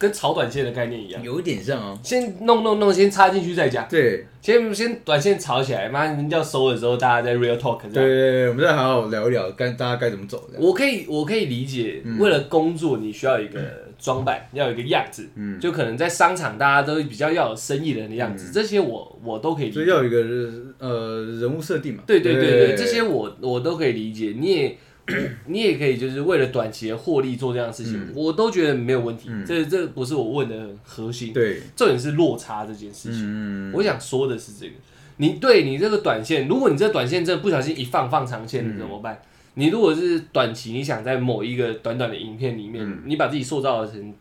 [0.00, 1.98] 跟炒短线的概念一样，有一点像哦。
[2.02, 7.92] 先弄弄弄，先插进去再讲，对先先短线炒起来，妈人家收的时候，大家在 real talk 对。
[7.92, 10.48] 对对，我们再好好聊一聊，该大家该怎么走。
[10.58, 13.60] 我可以我可以理解，为了工作你需要一个
[13.98, 19.74] 装扮，要有一个样子，嗯就可能在商场大家都比较要有生意人的样子，这些我我都可以理解。
[19.74, 22.02] 所以要有一个呃人物设定嘛。
[22.06, 24.34] 对对对对，这些我我都可以理解。
[24.38, 24.78] 你也
[25.46, 29.28] 你也可以就是为了短期的获利做这样的事情，我都觉得没有问题。
[29.46, 33.22] 这这不是我问的核心，对，重点是落差这件事情。
[33.24, 34.72] 嗯，我想说的是这个，
[35.16, 39.20] 你对你这个短线，如果你这短线真的不小心一放放长线，怎么办？
[39.54, 44.14] 你如果是短期，你想在某一个短短的影片里面，嗯你把自己塑造成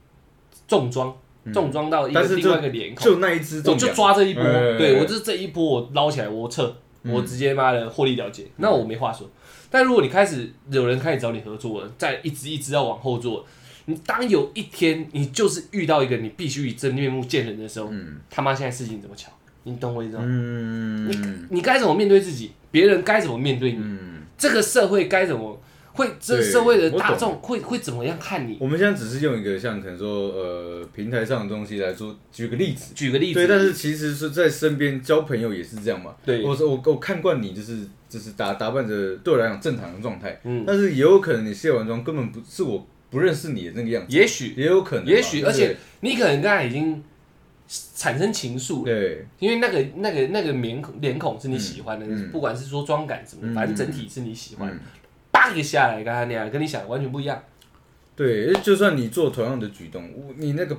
[0.67, 1.15] 重装，
[1.53, 9.29] 重装到一个但是另外一个脸孔，就那一只我就奖，抓这一波，哎对我就是这一波我捞起来我撤，我直接妈的获利了结，那我没话说。
[9.69, 13.45] 但如果你开始有人开始找你合作了，再一直一直要往后做，
[13.85, 18.17] 你当有一天你就是遇到一个你必须以真面目见人的时候，嗯。
[18.29, 19.31] 他妈现在事情怎么巧？
[19.63, 20.23] 你懂我意思吗？
[20.25, 21.47] 嗯。
[21.49, 25.61] 你该怎么面对自己，别人该怎么面对你，嗯，这个社会该怎么
[25.99, 28.57] 会，这社会的大众会会怎么样看你？
[28.61, 32.93] 我们现在只是用一个像可能说呃平台上的东西来说，举个例子。
[32.95, 36.15] 举个例子，对，但是其实是在身边交朋友也是这样嘛。
[36.25, 36.41] 对。
[36.41, 40.63] 我说我我看惯你就是就是打打扮着对我来讲正常的状态，嗯。
[40.65, 44.53] 但是也有可能你卸完妆根本不是我不认识你的那个样子，也许。
[44.55, 47.03] 也有可能，也许，而且你可能刚才已经
[47.95, 48.83] 产生情愫了。
[48.85, 49.25] 对。
[49.39, 54.71] 因为那个、那个、那个面孔、脸孔是你喜欢的，嗯不管是说妆感什么反正整体是你喜欢。
[54.71, 54.79] 嗯
[55.31, 57.41] 叭一下来，刚才那样，跟你想的完全不一样。
[58.15, 60.77] 对，就算你做同样的举动，我你那个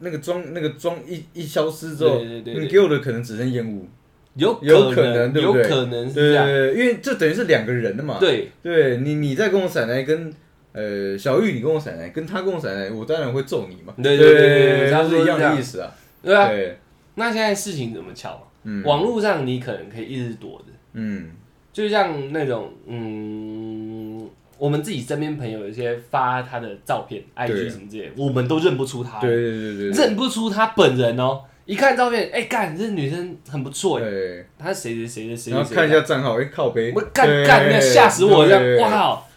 [0.00, 3.88] 那个妆那个妆一一消失之后，对对对对你给我的可能只剩烟雾，
[4.34, 6.46] 有有可能，对不对有可能是对这样。
[6.46, 8.18] 对，因为这等于是两个人的嘛。
[8.20, 10.32] 对，对你你在跟我闪来跟
[10.72, 13.94] 呃小玉你跟我闪来，跟他跟我闪来，我当然会揍你嘛。
[14.02, 15.90] 对对对对对差它是一样的意思啊。
[16.22, 16.48] 对啊。
[16.48, 16.78] 对，
[17.14, 18.42] 那现在事情怎么巧嘛？
[18.64, 21.30] 嗯网络上你可能可以一直躲着，嗯
[21.72, 31.40] 就像那种嗯，我们自己身边朋友有一些发他的照片、对 IG 什么之类的，我们都认不出他，对对对对对，认不出他本人哦。
[31.64, 38.44] 一看照片，哎，干，这女生很不错哎，对，她是谁谁谁的谁谁看一下账号，哎靠背，我干干，那吓死我！
[38.46, 39.28] 这对样，哇靠！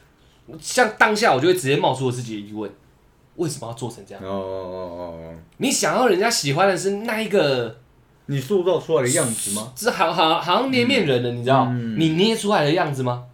[0.59, 2.69] 像当下我就会直接冒出我自己的疑问：
[3.35, 4.23] 为什么要做成这样？
[4.23, 7.77] 哦哦哦哦，你想要人家喜欢的是那一个，
[8.27, 9.71] 你塑造出来的样子吗？
[9.75, 11.67] 是好好好像捏面人了，你知道？
[11.69, 11.99] 嗯。
[11.99, 13.25] 你捏出来的样子吗？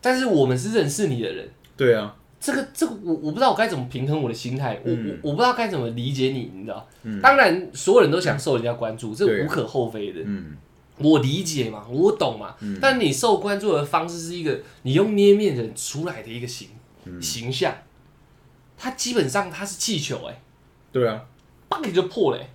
[0.00, 5.18] 但是我们是认识你的人，对啊，这个这个我我不知道我该怎么平衡我的心态，我嗯。
[5.22, 6.88] 我我不知道该怎么理解你，你知道？
[7.22, 10.20] 当然，所有人都想受人家关注，这无可厚非的。
[10.24, 10.56] 嗯。
[10.98, 16.68] 我理解嘛，我懂嘛，但你受关注的方式是一个你用捏面人出来的一个形、
[17.04, 17.22] 嗯。
[17.22, 17.72] 形象，
[18.76, 20.40] 它基本上它是气球、哎，
[20.90, 21.22] 对啊，
[21.70, 22.48] 嘣就破了、哎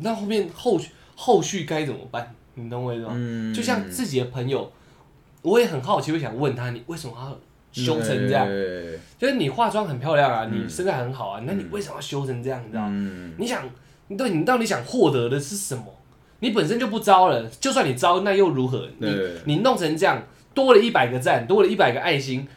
[0.00, 2.34] 那那后面后续后续该怎么办？
[2.54, 3.12] 你懂我意思吗？
[3.14, 4.70] 嗯，就像自己的朋友，
[5.42, 7.38] 我也很好奇，会想问他，你为什么要
[7.72, 8.46] 修成这样？
[8.46, 12.60] 对就是你化妆很漂亮啊，你身材很好啊，那你为什么要修成这样？
[12.66, 12.88] 你知道吗？
[12.90, 13.62] 嗯你想，
[14.08, 15.84] 你对你到底想获得的是什么？
[16.40, 18.88] 你本身就不招了，就算你招，那又如何？
[18.98, 20.22] 你你弄成这样，
[20.54, 22.48] 多了一百个赞，多了一百个爱心，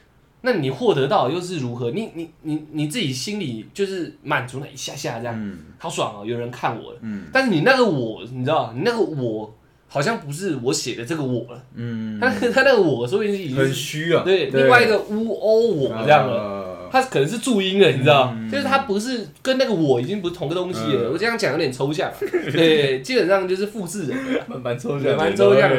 [0.45, 1.89] 那你获得到又是如何？
[1.91, 5.57] 你你你你自己心里就是满足那一下下这样，嗯。
[5.77, 6.99] 好爽哦，有人看我了。
[7.01, 7.25] 嗯。
[7.31, 9.53] 但是你那个我，你知道，你那个我
[9.87, 16.62] 好像不是我写的这个我了，嗯，他他那个我说不定是已经很虚啊，对另外一个乌欧我这样了。
[16.99, 21.09] 了，它可能是注音了，你知道，嗯就是他不是跟那个我已经不是同个东西了。
[21.09, 22.15] 嗯我这样讲有点抽象啊，
[22.53, 24.45] 对，基本上就是复制人了。
[24.47, 25.71] 蛮蛮抽象蛮抽象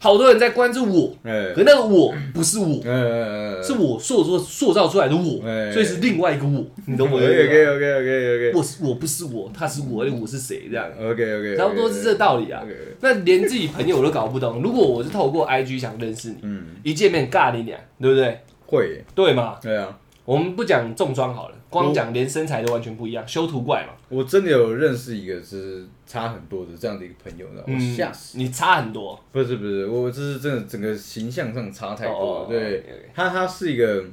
[0.00, 12.62] 好多人在关注我，哎可那个我不是我，哎是我塑造塑造出来的我，哎所以是另外一个我，你懂我 OK 意思 OK 吗？OK OK 我是我不是我，他是我，我是谁这样？OK OK，差不多是这道理啊。
[13.00, 18.38] 那连自己朋友都搞不懂，如果我是透过 IG 想认识你，嗯，一见面尬你俩，对不对？
[18.66, 19.56] 会，对嘛？
[19.62, 19.98] 对啊，
[20.28, 23.94] 我们不讲重装好了，光讲连身材都完全不一样，修图怪嘛。
[24.10, 28.36] 我真的有认识一个是差很多的这样的一个朋友，你知道吗我吓死。
[28.36, 29.18] 你差很多。
[29.32, 32.46] 不是不是，我这是真的整个形象上差太多哦了。
[32.46, 34.04] 对，OK，OK 他他是一个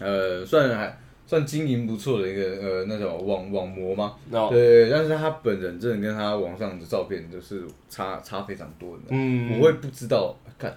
[0.00, 4.14] 呃，算还算经营不错的一个呃那种网网模嘛。
[4.30, 9.02] 哦，对，但是他本人真的跟他网上的照片就是差差非常多的。
[9.10, 10.74] 嗯，我会不知道，看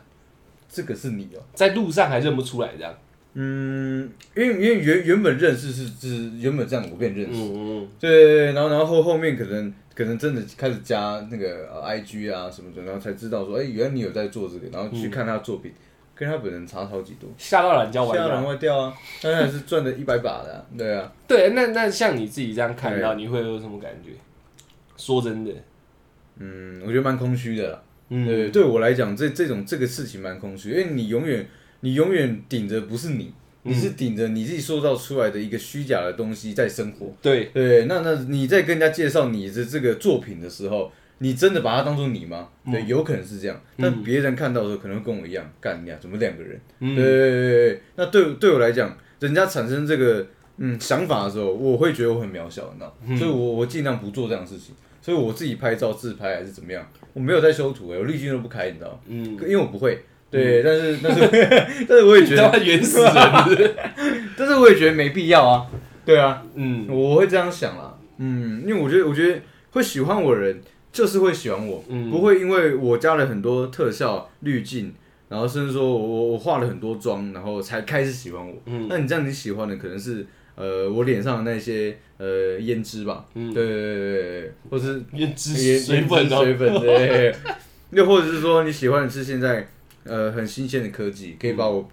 [0.67, 2.93] 这个是你哦、在路上还认不出来这样。
[3.37, 15.73] 嗯，因为因为原原本认识是是原本这样我跟你认识，嗯嗯对对对，然后然后后后面可能可能真的开始加那个呃 IG 啊什么的，然后才知道说，哎、原来你有在做这个，然后去看他的作品，
[16.15, 17.29] 跟他本人差超级多。
[17.37, 18.49] 吓到懒觉玩下人掉。
[18.49, 21.11] 会掉啊，当然是赚的一百把的啊、对啊。
[21.27, 24.11] 对，那那像你自己这样看到，你会有什么感觉？
[24.95, 25.51] 说真的，
[26.39, 27.81] 嗯，我觉得蛮空虚的啦。
[28.07, 31.45] 嗯，对，对我来讲，这这种这个事情蛮空虚，因为你永远
[31.85, 33.31] 你永远顶着不是你，
[33.63, 33.71] 嗯。
[33.71, 37.13] 你是顶着你自己塑造出来的一个虚假的东西在生活。
[37.21, 42.49] 对，对，那那你在跟人家介绍你的这个作品的时候，你真的把它当做你吗？
[42.65, 46.59] 对，有可能是这样，但别人看到的时候可能会跟我一样，干你啊，怎么两个人？
[46.79, 46.95] 嗯。
[46.95, 50.25] 对对对对对，那对对我来讲，人家产生这个
[50.57, 54.73] 嗯想法的时候，我会觉得我很渺小，你知道，所以我我尽量不做这样的事情。
[55.01, 56.83] 所以我自己拍照自拍还是怎么样，
[57.13, 60.03] 我没有在修图哎、我滤镜都不开，你知道，嗯，因为我不会。
[60.35, 61.27] 对，但是但是
[61.87, 62.97] 但是我也觉得，原始
[64.37, 65.65] 但是我也觉得没必要啊。
[66.05, 67.97] 对啊，嗯我会这样想啦。
[68.17, 69.39] 嗯，因为我觉得我觉得
[69.71, 70.61] 会喜欢我的人
[70.91, 74.93] 就是会喜欢我，嗯不会因为我加了很多特效滤镜，
[75.29, 78.53] 然后甚至说我我我化了很多妆，然后才开始喜欢我。
[78.67, 80.25] 嗯那你这样你喜欢的可能是
[80.55, 87.35] 呃我脸上的那些呃胭脂吧，嗯对对对对对，或是胭脂胭水粉水粉对，
[87.91, 89.67] 又或者是说你喜欢的是现在
[90.05, 91.87] 呃很新鲜的科技，可以把我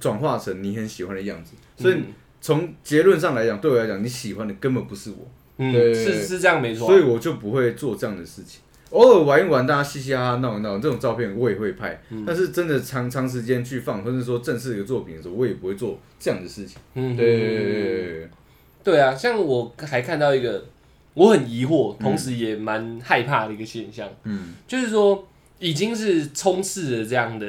[0.00, 1.52] 转化成你很喜欢的样子。
[1.76, 2.04] 所以嗯
[2.40, 6.86] 从结论上来讲，对我来讲，你喜欢的根本不是我，嗯，对是是这样没错。
[6.86, 8.60] 啊，所以我就不会做这样的事情。
[8.90, 12.00] 偶尔玩一玩，大家嘻嘻哈哈闹一闹，这种照片我也会拍。
[12.10, 12.24] 嗯。
[12.26, 16.78] 但是真的长长时间去放，或者说正式一个作品的时候，我也不会做这样的事情。
[16.94, 18.30] 嗯，对对对对对对。
[18.84, 20.64] 对啊，像我还看到一个
[21.12, 24.54] 我很疑惑，同时也蛮害怕的一个现象，嗯。
[24.66, 25.26] 就是说
[25.58, 27.46] 已经是充斥着这样的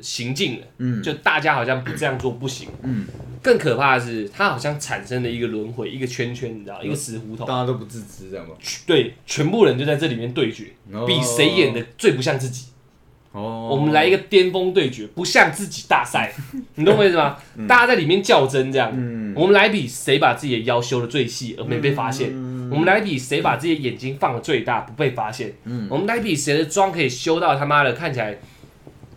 [0.00, 2.68] 行径了，嗯就大家好像不这样做不行。
[2.82, 3.06] 嗯，
[3.42, 7.46] 更可怕的是，它好像产生了一个轮回，一个圈圈，你知道，一个死胡同。
[7.46, 8.54] 大家都不自知，这样吗？
[8.86, 12.66] 对，全部人就在这里面对决，哦比谁演的最不像自己。
[13.32, 16.32] 哦，我们来一个巅峰对决，不像自己大赛，
[16.76, 17.36] 你懂我意思吗？
[17.68, 19.34] 大家在里面较真这样，嗯。
[19.36, 22.30] 我们来比谁把自己的腰修的最细而没被发现，
[22.70, 25.86] 我们来比谁把自己的眼睛放的最大不被发现，嗯。
[25.90, 28.38] 我们来比谁的妆可以修到他妈的看起来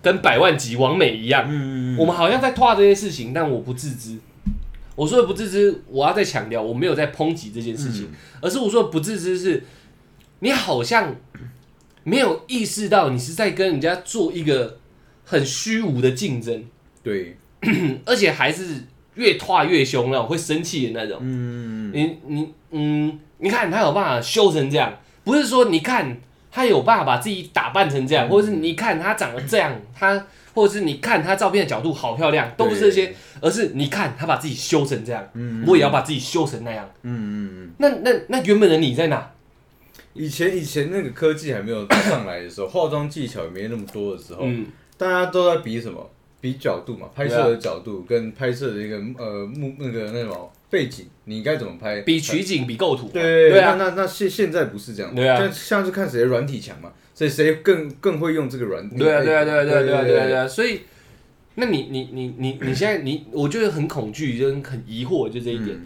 [0.02, 1.46] 跟百万级王美一样。
[1.50, 4.18] 嗯我们好像在画这件事情，但我不自知。
[4.96, 8.16] 我说的不自知，我要再强调，我没有在抨击这件事情，嗯。
[8.42, 9.64] 而是我说的不自知是，
[10.40, 11.16] 你好像
[12.04, 14.80] 没有意识到你是在跟人家做一个
[15.24, 16.64] 很虚无的竞争，
[17.04, 17.38] 对，
[18.06, 18.84] 而且还是
[19.16, 21.20] 越跨越凶那种，会生气的那种。
[21.22, 26.18] 嗯你你嗯，你看他有办法修成这样，不是说你看
[26.52, 36.90] 他有办法把自己打扮成这样，或者是你看他长得这样，他或者是你看他照片的角度好漂亮，都不是这些，而是你看他把自己修成这样，嗯我也要把自己修成那样。
[37.04, 37.72] 嗯嗯嗯。
[37.78, 39.32] 那那那原本的你在哪？
[40.14, 44.66] 以前以前那个科技还没有上来的时候，化妆技巧也没那么多的时候，嗯，
[44.98, 46.10] 大家都在比什么？
[46.40, 52.02] 比角度嘛，拍摄的角度跟拍摄的一个呃幕那个那什么背景，你应该怎么拍？
[52.02, 58.98] 比取景比构图嘛，对对啊，那那那现现在不是这样，对啊像像是看谁的软体强嘛，所以谁更更会用这个软体。
[58.98, 60.44] 对啊，对啊，对啊，对啊，对啊，对啊，对啊。
[60.44, 60.82] 啊，所以。
[61.56, 65.78] 那你你你你你现在你，我觉得很恐惧，就是很疑惑，就这一点，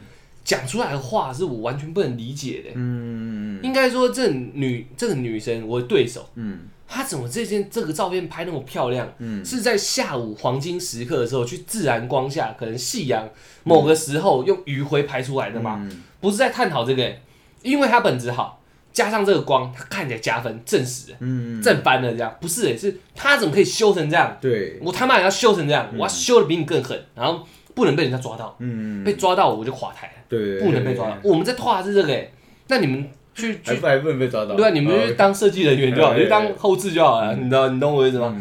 [0.43, 2.69] 讲出来的话是我完全不能理解的。
[2.76, 3.63] 嗯嗯。
[3.63, 6.59] 应该说，这女这个女生，我的对手，嗯。
[6.87, 9.11] 她怎么这件这个照片拍那么漂亮？
[9.17, 9.43] 嗯。
[9.43, 13.27] 是在下午黄金时刻的时候，去自然光下，可能夕阳
[13.63, 15.79] 某个时候用余晖拍出来的吗？
[15.81, 16.03] 嗯。
[16.21, 17.21] 不是在探讨这个、欸，
[17.61, 18.61] 因为她本质好，
[18.93, 24.35] 加上这个光，她看起来加分，正实了，嗯，正翻了这样，不是、欸，是她怎么可以修成这样？
[24.41, 31.17] 对，我他妈也要修成这样，我要修的比你更狠，然后不能被人家抓到，嗯被抓到我就垮台了，对，不能被抓到。
[31.23, 32.31] 我们在拖的是这个、欸，
[32.69, 34.55] 那你们去去还不能被抓到？
[34.55, 38.36] 对啊，你们就去当设计人员就好，哦你就当后置就好了，你知道你懂我意思吗？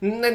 [0.00, 0.28] 嗯那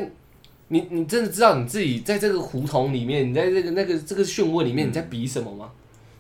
[0.70, 5.70] 你你真的知道你自己在这个胡同里面，你在这个那个这个漩涡里面，你在比什么吗？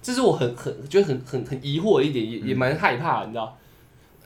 [0.04, 3.58] 这是我很很觉得很很很疑惑的一点，也也蛮害怕的，你知道？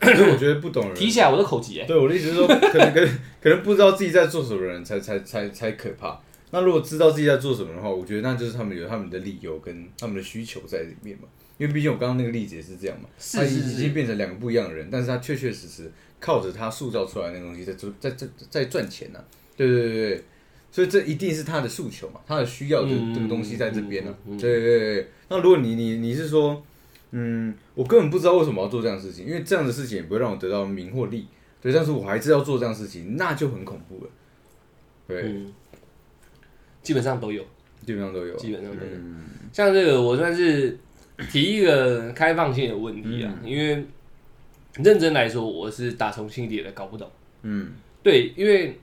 [0.02, 1.86] 所以我觉得不懂人 提起来我都口急哎。
[1.86, 6.20] 对我的意思是说，可能可能可能不知道自己在做什么的人才才才才可怕。
[6.50, 11.28] 那如果知道自己在做什么的话，我觉得那就是他们有他们的理由跟他们的需求在里面嘛。
[11.60, 19.22] 因为毕竟我刚刚那个例子也是这样嘛，他已是是是已经变成两个不一样的人，但是他确确实实靠着他塑造出来的那个东西在做在在在赚钱呢、
[19.56, 20.24] 对对对对，
[20.72, 26.62] 所以这一定是他的诉求嘛，他的需要的嗯这个东西在这边呢、嗯嗯嗯对对对对，那如果你你你是说，
[27.10, 31.26] 嗯，我根本不知道为什么要做这样的事情，因为这样的事情也不会让我得到名或利。
[31.60, 34.10] 对，但是我还是要做这样的事情，那就很恐怖了。
[35.06, 35.52] 对，嗯，
[36.82, 37.44] 基本上都有，
[37.84, 38.38] 基本上都有啊。
[38.38, 38.92] 基本上都有。
[38.94, 40.78] 嗯像这个，我算是
[41.28, 43.84] 提一个开放性的问题啊，因为
[44.76, 47.10] 认真来说，我是打从心底的搞不懂。
[47.42, 47.72] 嗯。
[48.02, 48.78] 对，因为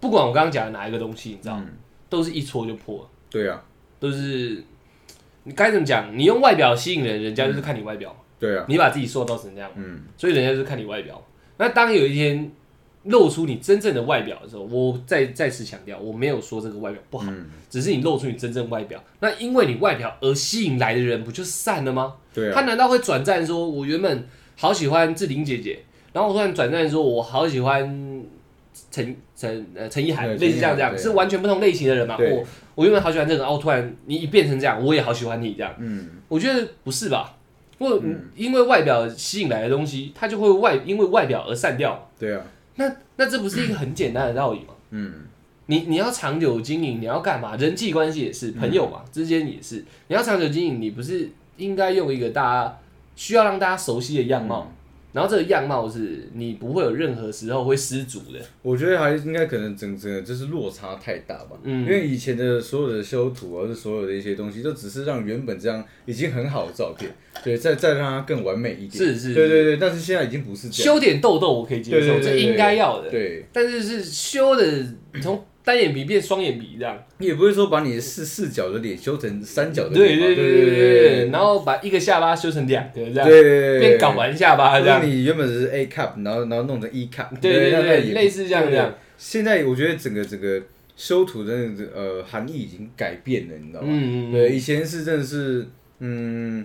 [0.00, 1.66] 不不管我刚刚讲的哪一个东西，你知道，嗯，
[2.08, 3.60] 都是一戳就破了，对啊，
[3.98, 4.62] 都是
[5.42, 6.16] 你该怎么讲？
[6.16, 11.20] 你用外表吸引人，人家就是看你外表嘛，对啊，你把自己塑造成这样，嗯，所以人家就是看你外表。
[11.58, 12.48] 那当有一天
[13.06, 19.02] 露出你真正的外表的时候，我再再次强调，我没有说这个外表不好，嗯，只是你露出你真正外表。
[19.20, 22.14] 那因为你外表而吸引来的人，不就散了吗？
[22.34, 24.26] 对啊，他难道会转战说，我原本
[24.56, 25.80] 好喜欢志玲姐姐，
[26.12, 28.24] 然后我突然转战说，我好喜欢
[28.90, 32.16] 陈陈呃陈意涵，类似这样这样，是完全不同类型的人嘛？
[32.18, 32.44] 我
[32.74, 37.34] 我原本好喜欢这个，然后突然你一变成这样，我也好喜欢你这样，嗯，我觉得不是吧？
[37.78, 38.00] 或
[38.34, 42.08] 因为外表吸引来的东西，它就会外因为外表而散掉。
[42.18, 42.42] 对啊，
[42.76, 44.74] 那那这不是一个很简单的道理吗？
[44.90, 45.12] 嗯，
[45.66, 47.56] 你你要长久经营，你要干嘛？
[47.56, 49.84] 人际关系也是，朋友嘛、之间也是。
[50.08, 52.78] 你要长久经营，你不是应该用一个大家
[53.16, 54.70] 需要让大家熟悉的样貌，
[55.16, 58.38] 然后这个样貌是你不会有任何时候会失足的。
[58.60, 61.84] 我觉得还应该可能整整个就是落差太大吧，嗯。
[61.84, 67.10] 因为以前的所有的修图或者所有的一些东西，都只是让原本这样已经很好的照片，
[67.42, 73.08] 对，再再让它更完美一点，是是对对对，但是现在已经不是这样，修点痘痘我可以接受，这应该要的。
[73.08, 74.84] 对，但是是修的
[75.22, 76.96] 从单眼皮变双眼皮这样。
[77.18, 85.04] 你也不会说把你的四四角的脸修成三角的对脸嘛，对对对对对对，然后把一个下巴修成两个这样，对，变睾丸下巴这样。
[85.04, 88.94] 你原本是 A cup，然后然后弄成 E cup，对对对类似这样这样。
[89.18, 90.62] 现在我觉得整个整个
[90.94, 93.88] 修图的那个呃含义已经改变了，你知道吗？
[93.90, 95.66] 嗯嗯对，以前是真的是
[95.98, 96.64] 嗯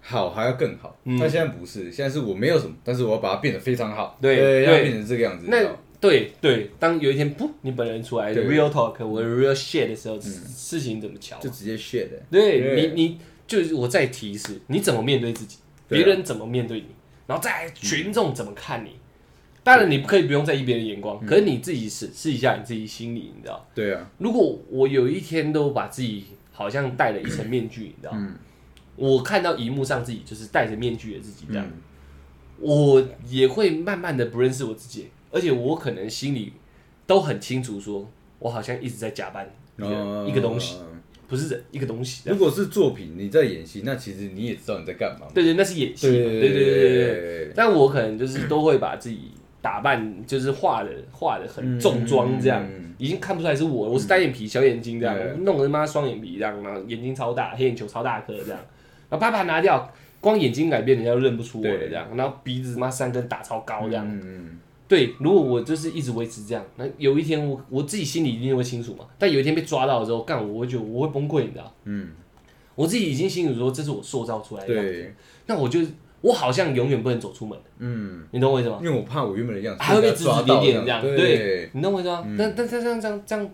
[0.00, 1.18] 好还要更好，嗯。
[1.18, 4.72] 但现在不是，现在是我没有什么，但是我要把它变得非常好，对对，对。
[4.72, 5.46] 要变成这个样子。
[5.46, 8.56] 你知那道吗对对，当有一天不，你本人出来的对。
[8.56, 11.38] real talk，我 real shit 的时候，事情怎么瞧？
[11.38, 12.92] 就直接 shit 的，对对。
[12.94, 16.86] 你，你就是我再提示，你怎么面对自己，别人怎么面对你，
[17.26, 18.92] 然后再群众怎么看你。
[19.62, 21.02] 当然，你可以不用在意别人的眼嗯。
[21.02, 28.34] 光，可是你自己试试一下你自己心里，你知道，对啊，如果我有一天都把自己好像戴了一层面具，你知道，嗯。
[28.96, 31.72] 我看到荧幕上自己就是戴着面具的自己这样，嗯。
[32.58, 36.52] 我也会慢慢的不认识我自己，而且我可能心里
[37.06, 38.08] 都很清楚说，
[38.38, 40.78] 我好像一直在假扮一个、哦一个东西，
[41.28, 42.28] 不是人，一个东西。
[42.28, 45.32] 如果是作品你在演戏，那其实你也知道你在干嘛嘛。
[45.34, 47.52] 对对，那是演戏，对对对对。
[47.54, 49.30] 但我可能就是都会把自己
[49.62, 58.60] 打扮，就是画的画的很重妆这样，嗯已经看不出来是我，我是单眼皮、小眼睛这样，弄得他妈双眼皮这样，然后眼睛超大，黑眼球超大颗这样，
[59.08, 64.06] 然后啪啪拿掉，光眼睛改变人家都认不出我了这样，然后鼻子妈三根打超高这样。
[64.06, 64.58] 嗯嗯
[64.90, 69.06] 对，如果我就是一直维持这样，那有一天我我自己心里一定会清楚嘛。
[69.16, 71.72] 但有一天被抓到的时候，干我会觉得我会崩溃，你知道？
[71.84, 72.08] 嗯，
[72.74, 75.12] 我自己已经清楚说这是我塑造出来的样
[75.46, 75.78] 那我就
[76.22, 78.80] 我好像永远不能走出门，嗯，你懂我意思吗？
[78.82, 82.24] 因为我怕我原本的样子还会被指指点点这样，对对，你懂我意思吗？
[82.36, 83.50] 但但但这样这样这样，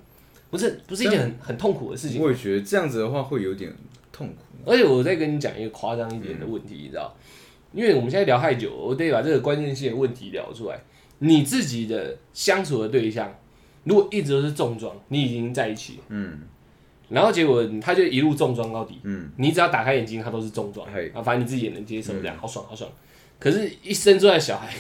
[0.48, 2.22] 不是不是一件很很痛苦的事情。
[2.22, 3.70] 我也觉得这样子的话会有点
[4.10, 4.34] 痛苦。
[4.64, 7.14] 而且我再跟你讲一个夸张一点的问题，你知道？
[7.74, 10.80] 因为我们现在聊太久，我得把这个关键性的问题聊出来。
[11.18, 13.34] 你自己的相处的对象，
[13.84, 16.40] 如果一直都是重装，你已经在一起了，嗯
[17.08, 21.08] 然后结果他就一路重装到底，嗯，你只要打开眼睛，他都是重装，嘿。
[21.14, 22.90] 啊，反正你自己也能接受，这样好爽好爽。
[23.38, 24.74] 可是，一生出来小孩，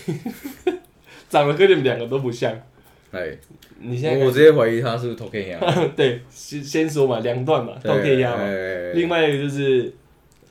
[1.30, 2.52] 长得跟你们两个都不像。
[3.12, 3.30] 哎，
[3.78, 5.60] 你现在我我直接怀疑他是不是偷 K 呀？
[5.94, 8.42] 对，先先说嘛，两段嘛，都可以压嘛。
[8.42, 9.94] 哎另外一个就是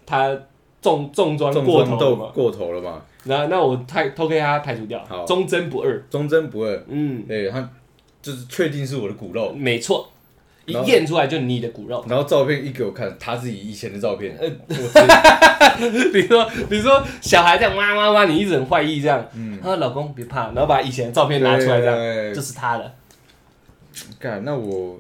[0.06, 0.34] 他
[0.82, 6.02] 重重装重过头嘛，过头了嘛，那那我太偷给他排除掉好，忠贞不二。
[6.10, 6.84] 忠贞不二。
[6.88, 7.70] 嗯，对他
[8.22, 10.12] 就是确定是我的骨肉，没错，
[10.66, 12.04] 一然后验出来就你的骨肉。
[12.08, 22.96] 然后照片一给我看，他自己以前的照片，呃我比如说，比如说小孩这样哇哇哇，你一直很坏意这样，嗯他说老公别怕，然后把以前的照片拿出来这样，对这是他的。
[24.20, 25.00] 干，那我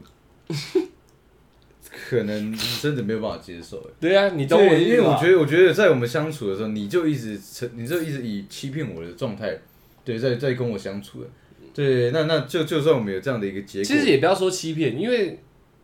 [2.07, 3.77] 可能真的没有办法接受。
[3.77, 9.57] 哎对啊，你懂我因为我觉得，我觉得在我们相处的时候，你就一直成，你就一直以欺骗我的状态，
[10.03, 11.27] 对，在在跟我相处的。
[11.73, 15.39] 对，那那就就算我们有这样的一个结果，其实也不要说欺骗，因为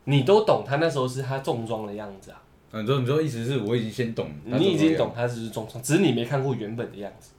[0.05, 2.41] 你都懂他那时候是他重装的样子啊，
[2.71, 7.31] 啊，你说你说意思是我已经先懂，你已经懂他只是重装，只是你没看过原本的样子。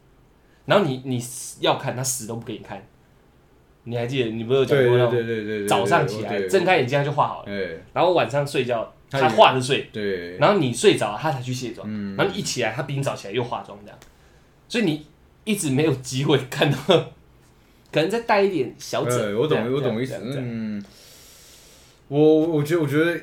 [0.66, 1.20] 然后你你
[1.60, 2.80] 要看，他死都不给你看。
[3.84, 12.16] 你还记得你不是有讲过那种对对对对，早上起来对睁开眼睛他就画好了，哎，然后晚上睡觉他画着睡，对，然后你睡着了他才去卸妆，嗯。
[12.16, 13.98] 然后你一起来他比你早起来又化妆这样，
[14.68, 15.06] 所以你
[15.44, 16.78] 一直没有机会看到，
[17.90, 19.36] 可能再带一点小呃，疹。
[19.36, 20.44] 我懂这样我懂意思这样，这样。
[20.44, 20.84] 嗯，
[22.08, 23.20] 我我觉得我觉得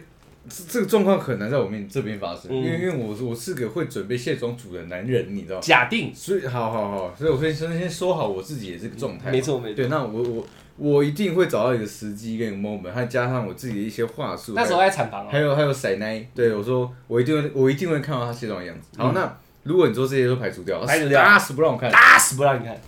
[0.48, 5.62] 这这个状况很难在我面这边发生，嗯因为因为我是我是个会准备卸妆组的男人，你知道吗？
[5.62, 9.32] 假定，所以好好好，所以我先先先说好我自己的这个状态嘛。
[9.32, 14.54] 没错没错对，那我我我一定会找到一个时机跟一个 moment，还加上我自己的一些话术。
[14.56, 18.88] 那时候在产房哦，还有还有塞奶，对我说我一定会我一定会看到他卸妆的样子。
[18.98, 22.80] 好，嗯那如果你说这些都排除掉，排除掉打死不让我看，打死不让你看。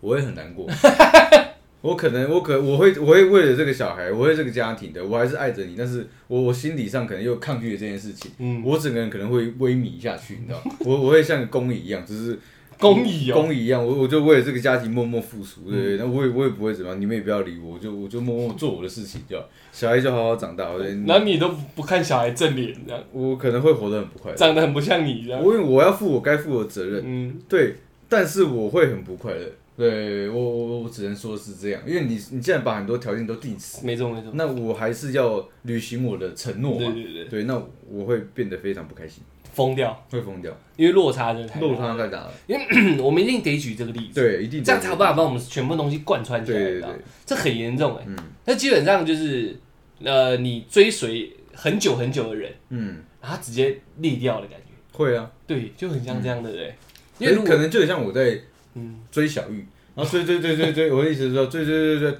[0.00, 0.66] 我会很难过。
[1.80, 10.58] 我可能我可我会我会为了这个小孩，我为这个家庭的，我还是爱着你，但是我我心理上可能又抗拒了这件事情，嗯，我整个人可能会萎靡下去，你知道？
[10.66, 10.76] 吗？
[10.80, 12.38] 我我会像个公蚁一样，只是
[12.80, 15.96] 公益哦，公蚁一样，我我就为了这个家庭默默付出，对不对？
[15.98, 23.00] 那我也我也不会怎么样，你们也不要理我，我就我就默默做我的事情，就好小孩就好好长大，我然后你都不看小孩正脸，这样。
[23.12, 25.40] 我可能会活得很不快乐，长得很不像你这样。
[25.40, 27.76] 我因为我要负我该负的责任，嗯，对，
[28.08, 29.46] 但是我会很不快乐，
[29.78, 34.32] 对我我我只能说是这样，因为你你既然把很多条件都定死，没错没错。
[34.34, 39.22] 那我还是要履行我的承诺嘛，对对对，对，那我会变得非常不开心，
[39.52, 46.90] 疯掉，会疯掉，因为落差真的太大落差太大了，因为 我们一定得举这个例子，对，一定这样才有办法把我们全部东西贯穿起来，对对对，
[47.24, 48.04] 这很严重哎。
[48.08, 48.16] 嗯。
[48.46, 49.56] 那基本上就是，
[50.02, 56.74] 呃，你追随很久很久的人，嗯，然后他直接裂掉的感觉，会啊，对，就很像这样的人。
[57.20, 58.40] 因因为可能就很像我在
[58.78, 62.18] 嗯，追小玉，然后追追追追追，我的意思是说追追追追，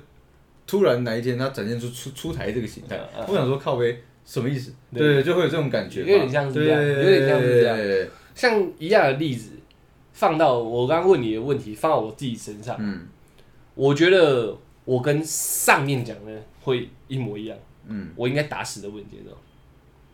[0.66, 4.74] 突然哪一天他展现出出出台这个形态我想说靠背，什么意思？
[4.92, 5.14] 对。
[5.14, 8.08] 对，就会有这种感觉，有点像是这样有点像是这样。
[8.34, 9.50] 像一样的例子，
[10.12, 13.06] 放到我刚刚问你的问题，放到我自己身上，嗯。
[13.74, 17.56] 我觉得我跟上面讲的会一模一样，
[17.86, 19.36] 嗯，我应该打死的问节奏。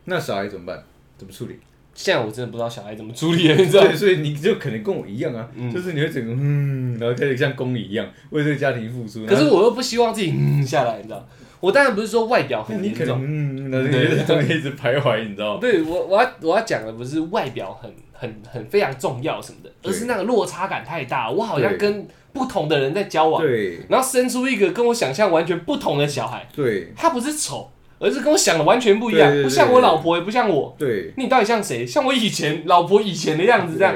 [0.04, 0.84] 那小孩怎么办？
[1.16, 1.58] 怎么处理？
[1.94, 3.88] 现在我真的不知道小孩怎么处理了， 你知道吗？
[3.88, 9.24] 对，所以你就可能跟我一样啊，嗯就是你会整个嗯，然后开始像公蚁一样为这个家庭付出。
[9.26, 11.26] 可是我又不希望自己嗯下来，你知道？
[11.60, 15.60] 我当然不是说外表很你可能严重，嗯，然后就在中间一直徘徊，你知道吗？
[15.60, 30.74] 对我我要我要讲的不是外表很很很非常重要什么的，而是那个落差感太大，我好像跟不同的人在交往，对然后生出一个跟我想象完全不同的小孩，对他不是丑，而是跟我想的完全不一样，对对对不像我老婆，也不像我。
[30.78, 31.86] 对，你到底像谁？
[31.86, 33.94] 像我以前老婆以前的样子这样，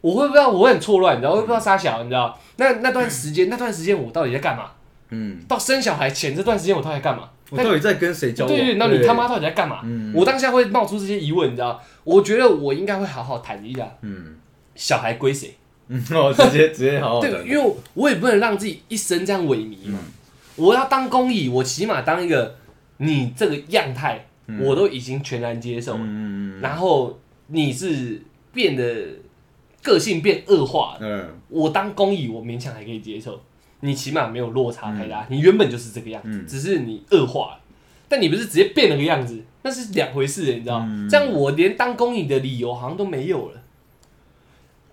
[0.00, 2.38] 我会不知道，我会很错乱，你知道，我会不知道傻小，你知道？
[2.56, 4.70] 那那段时间，那段时间我到底在干嘛？
[5.10, 7.28] 嗯，到生小孩前这段时间我到底在干嘛？
[7.50, 8.54] 我到底在跟谁交往？
[8.54, 9.80] 对对，那你他妈到底在干嘛？
[9.84, 11.80] 嗯我当下会冒出这些疑问，你知道？
[12.02, 14.36] 我觉得我应该会好好谈一下，嗯
[14.74, 15.54] 小孩归谁？
[15.88, 19.98] 嗯，我，直接直接好好对，因为我也不能让自己一生这样萎靡嘛。
[20.02, 20.12] 嗯
[20.56, 22.54] 我要当公益，我起码当一个
[22.98, 24.26] 你这个样态，
[24.60, 26.00] 我都已经全然接受了。
[26.02, 27.18] 嗯嗯然后
[27.48, 28.22] 你是
[28.52, 29.06] 变得
[29.82, 31.28] 个性变恶化了，嗯。
[31.48, 33.40] 我当公益我勉强还可以接受，
[33.80, 36.46] 你起码没有落差太大，你原本就是这个样子，嗯。
[36.46, 37.60] 只是你恶化了，
[38.08, 40.78] 但你不是直接变了个样子，那是两回事，你知道？
[40.88, 41.08] 嗯。
[41.08, 43.60] 这样我连当公益的理由好像都没有了。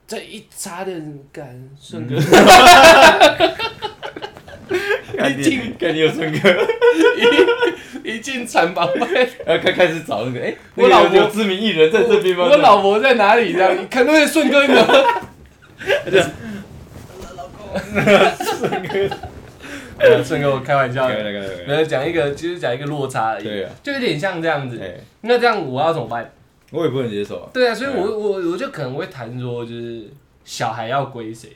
[0.08, 0.92] 这一查的
[1.32, 2.18] 感顺哥，
[5.16, 6.50] 看你一进看你有孙哥，
[8.04, 12.46] 一 一进产房发现然后开开始找那个，哎，我老婆知名艺人在这边吗？
[12.50, 13.54] 我老婆在哪里？
[13.54, 14.84] 这样看到那顺哥， 吗？
[19.98, 21.08] 呃顺哥，我开玩笑
[21.68, 24.80] 没有讲一个，就是讲一个落差而已，对啊，就有点像这样子。
[24.82, 26.32] 哎，那这样我要怎么办？
[26.72, 27.50] 我也不能接受啊。
[27.54, 30.08] 对啊，所以我我我就可能会谈说，就是
[30.44, 31.50] 小孩要归谁。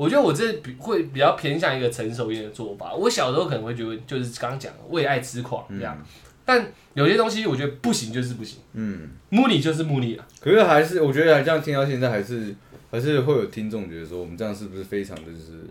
[0.00, 2.94] 我觉得我这比会比较偏向一个成熟一点的做法。
[2.94, 6.02] 我小时候可能会觉得，就是刚刚讲的为爱痴狂这样，
[6.42, 10.26] 但有些东西我觉得不行就是不行，嗯，目的就是目的啊。
[10.40, 12.54] 可是还是我觉得还这样听到现在，还是
[12.90, 15.66] 还是会有听众觉得说，我们这样是不是非常的就是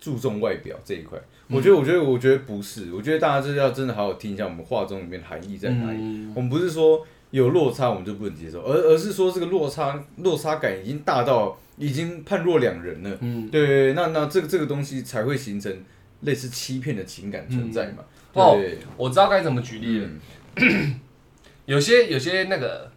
[0.00, 1.18] 注重外表这一块？
[1.50, 2.90] 我觉得，我觉得，我觉得不是。
[2.94, 5.98] 我觉得大家就是要真的好好听一下我们话中里面的含义在哪里。
[5.98, 13.18] 嗯我们不是说有落差我们就不能接受，而而是说这个落差落差感已经大到已经判若两人了。
[13.20, 15.72] 嗯，对，那那这个这个东西才会形成
[16.20, 18.04] 类似欺骗的情感存在嘛？
[18.32, 20.08] 哦对，我知道该怎么举例了。
[20.56, 21.00] 嗯。
[21.66, 22.90] 有些有些那个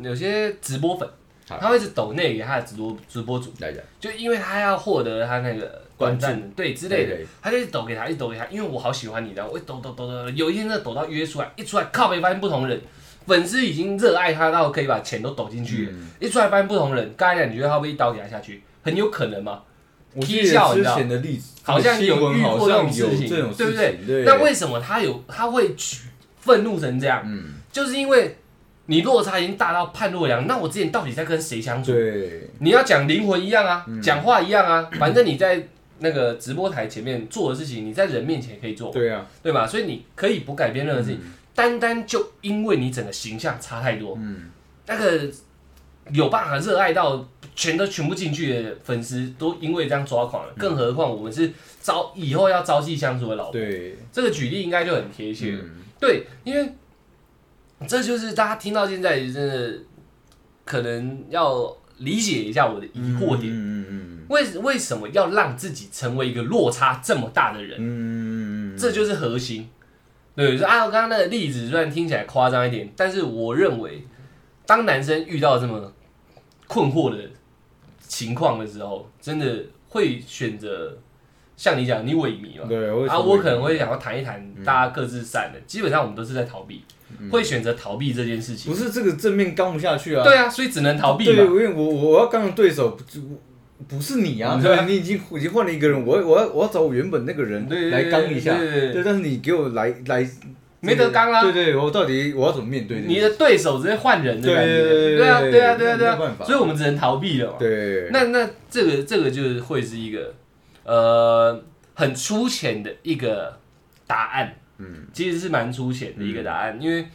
[0.00, 1.08] 有些直播粉，
[1.44, 6.24] 他会一直抖内给他的直播直播主，来讲，就因为他要获得他那个关注。
[6.24, 12.80] 短暂对之类的对，他就一直抖给他，一直抖给他，因为我好喜欢你，然后我一抖抖抖抖，有一天真的抖到约出来，一出来靠北发现不同人，
[13.28, 18.62] 粉丝已经热爱他到可以把钱都抖进去了，嗯一出来发现不同人，刚才讲你觉得他会一刀给他下去？
[18.82, 19.60] 很有可能吗？
[20.14, 26.08] 我记踢得之前的例子，好像有遇过这种事情对不对那为什么他有他会去
[26.40, 27.22] 愤怒成这样？
[27.26, 28.38] 嗯，就是因为
[28.86, 31.92] 你落差已经大到判若两，那我之前到底在跟谁相处？
[31.92, 35.68] 对，你要讲灵魂一样啊，嗯讲、话一样啊，反正你在
[35.98, 39.66] 那个直播台前面做的事情，你在人面前也可以做，对啊，对吧？
[39.66, 41.18] 所以你可以不改变任何事情。
[41.22, 44.48] 嗯单单就因为你整个形象差太多，嗯，
[44.86, 45.28] 那个
[46.12, 51.52] 有办法热爱到全都全部进去的粉丝都因为这样抓狂了，更何况我们是
[51.82, 55.58] 朝以后要朝夕相处的老婆，对，这个举例应该就很贴切。
[55.98, 56.72] 对，因为
[57.88, 59.78] 这就是大家听到现在真的
[60.64, 67.76] 可能要理解一下我的疑惑点，嗯嗯为为什么要让自己成为一个落差这么大的人？
[67.80, 69.68] 嗯嗯，这就是核心。
[70.38, 74.06] 对，就啊，我刚刚那个例子虽然听起来夸张一点，但是我认为，
[74.64, 75.92] 当男生遇到这么
[76.68, 77.18] 困惑的
[78.00, 80.96] 情况的时候，真的会选择
[81.56, 85.58] 像你讲，你萎靡嘛，对，啊，我可能会想要谈一谈，大家各自散的。
[85.66, 86.84] 基本上我们都是在逃避，
[87.32, 88.72] 会选择逃避这件事情。
[88.72, 91.42] 不是这个正面刚不下去啊，对啊，所以只能逃避对，嘛。
[91.46, 92.96] 因为我我要刚的对手
[93.78, 100.28] 不不是你啊，对啊，你已经已经换了一个人，我我要我要找我原本那个人来刚一下，对但是你给我来来
[100.80, 101.42] 没得刚啊。
[101.42, 103.08] 对对，我到底我要怎么面对这个？
[103.08, 105.16] 你的对手直接换人的感觉。
[105.16, 107.56] 对啊，对对啊，对啊，对啊所以我们只能逃避了嘛。
[107.58, 110.34] 对，那那这个这个就是会是一个
[110.84, 111.62] 呃
[111.94, 113.58] 很粗浅的一个
[114.06, 115.06] 答案，嗯。
[115.12, 117.06] 其实是蛮粗浅的一个答案，因为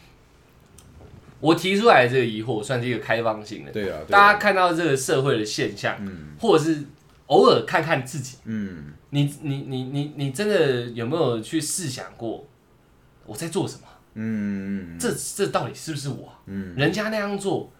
[1.44, 6.82] 我提出来的这个疑惑算是一个开放性的，对啊，对啊大家看到这个社会的现象，嗯或者是
[7.26, 12.46] 偶尔看看自己，嗯你你你你你真的有没有去试想过
[13.26, 13.82] 我在做什么？
[14.14, 16.40] 嗯这这到底是不是我啊？
[16.46, 17.70] 嗯人家那样做，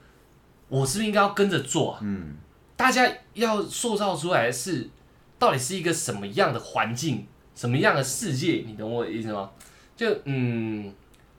[0.69, 2.01] 我是不是应该要跟着做啊？
[2.03, 2.37] 嗯
[2.77, 4.91] 大家要塑造出来的是，
[5.39, 8.65] 到底是一个什么样的环境，什么样的世界？
[8.67, 9.51] 你懂我的意思吗？
[9.97, 10.93] 就嗯，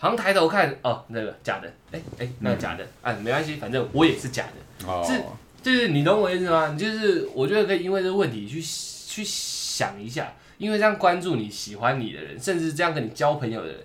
[0.05, 4.87] 好像抬头看哦，那个假的，哎、哎、那个假的，啊，没关系，反正我也是假的。
[4.87, 5.19] 哦是
[5.63, 6.77] 就是你懂我意思吗？
[6.77, 13.77] 就是我觉得可以因为这个问题去去想一下，因为这样关注你喜欢你的人，甚至这样跟你交朋友的人，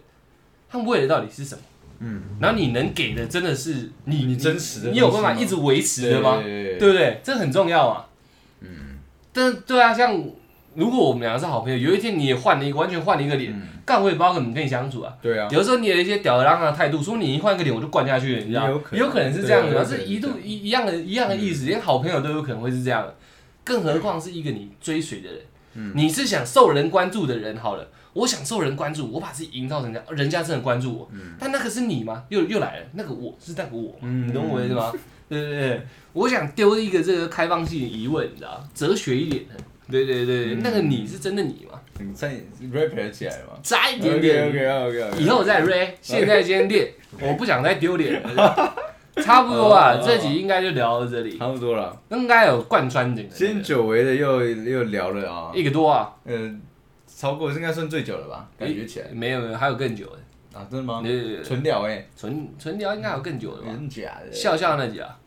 [0.69, 1.63] 他们为的到底是什么？
[2.01, 6.43] 嗯，然后你能给的真的是你你真实的你有办法一直维持的吗？
[6.43, 7.19] 对对不对？
[7.25, 8.07] 这很重要啊。
[8.61, 8.99] 嗯，
[9.33, 10.23] 但对啊，像
[10.75, 13.53] 如果我们两个是好朋友，有一天你也换了一个完全换了一个脸，
[13.85, 15.13] 干、我也不知道怎么跟你相处啊。
[15.21, 18.69] 对啊，有时候你有一些吊儿郎当的态度，说你一换一个脸我就灌下去了，你知道吗？
[18.69, 23.15] 有可能有可能是这样的是一度一一样的一样的意思，连好朋友都有可能会是这样的，
[23.65, 25.41] 更何况是一个你追随的人，
[25.75, 27.89] 嗯你是想受人关注的人，好了。
[28.13, 31.09] 我想受人关注，我把自己营造成这样，人家真的关注我。
[31.39, 32.25] 但那个是你吗？
[32.29, 34.93] 又又来了，那个我是那个我，嗯你懂我意思吗？
[35.29, 39.55] 对对对，我想丢一个这个开放性的疑问，你知道，哲学一点的。
[39.91, 41.81] 对对对，那个你是真的你吗？
[41.99, 42.33] 你再
[42.73, 43.53] rap 起来了吗？
[43.63, 44.49] 差一点点。
[44.49, 46.91] OK OK OK，以后再 rap，现在先练，
[47.21, 48.75] 我不想再丢脸了。
[49.17, 51.95] 差不多啊，哦这集应该就聊到这里，差不多了。
[52.11, 56.61] 应该有贯穿整个今天久违的又又聊了啊，一个多啊，嗯，
[57.07, 58.49] 超过应该算最久了吧？
[58.59, 59.09] 感觉起来。
[59.13, 61.03] 没有没有，还有更久的，啊，真的吗？
[61.05, 63.69] 对纯聊哎，纯纯聊应该有更久的吧？
[63.73, 64.33] 真假的？
[64.33, 65.19] 笑笑那集啊，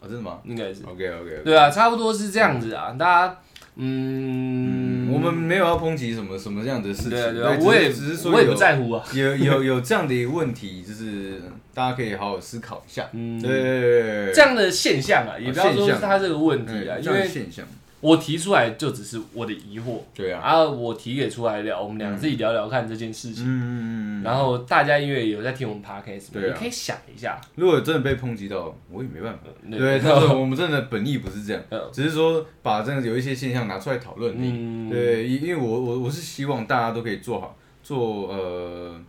[0.00, 0.40] 哦，真的吗？
[0.44, 3.38] 应该是，？OK OK，对啊，差不多是这样子啊，大家，
[3.80, 11.40] 嗯，我们没有要抨击什么什么样的事情，对啊对啊，我也只是说我也不有在乎啊， 有有有这样的一个问题，就是
[11.72, 13.08] 大家可以好好思考一下。
[13.12, 17.64] 嗯，对这样的现象啊，也不要说是他这个问题啊，嗯这样的因为现象，
[18.00, 23.44] 我提出来就只是我的疑惑，对啊，啊，我提给出来聊，我们俩自己聊聊看这件事情。
[23.44, 29.40] 嗯嗯嗯嗯，然后大家因为有在听我们 podcast，对啊也可以想一下，如果真的被抨击到，我也没办法。
[29.68, 34.32] 对对， 但是我们真的本意不是这样嗯，只是说把这样有一些现象拿出来讨论。
[34.38, 39.00] 嗯，对，因因为我我我是希望大家都可以做好，做呃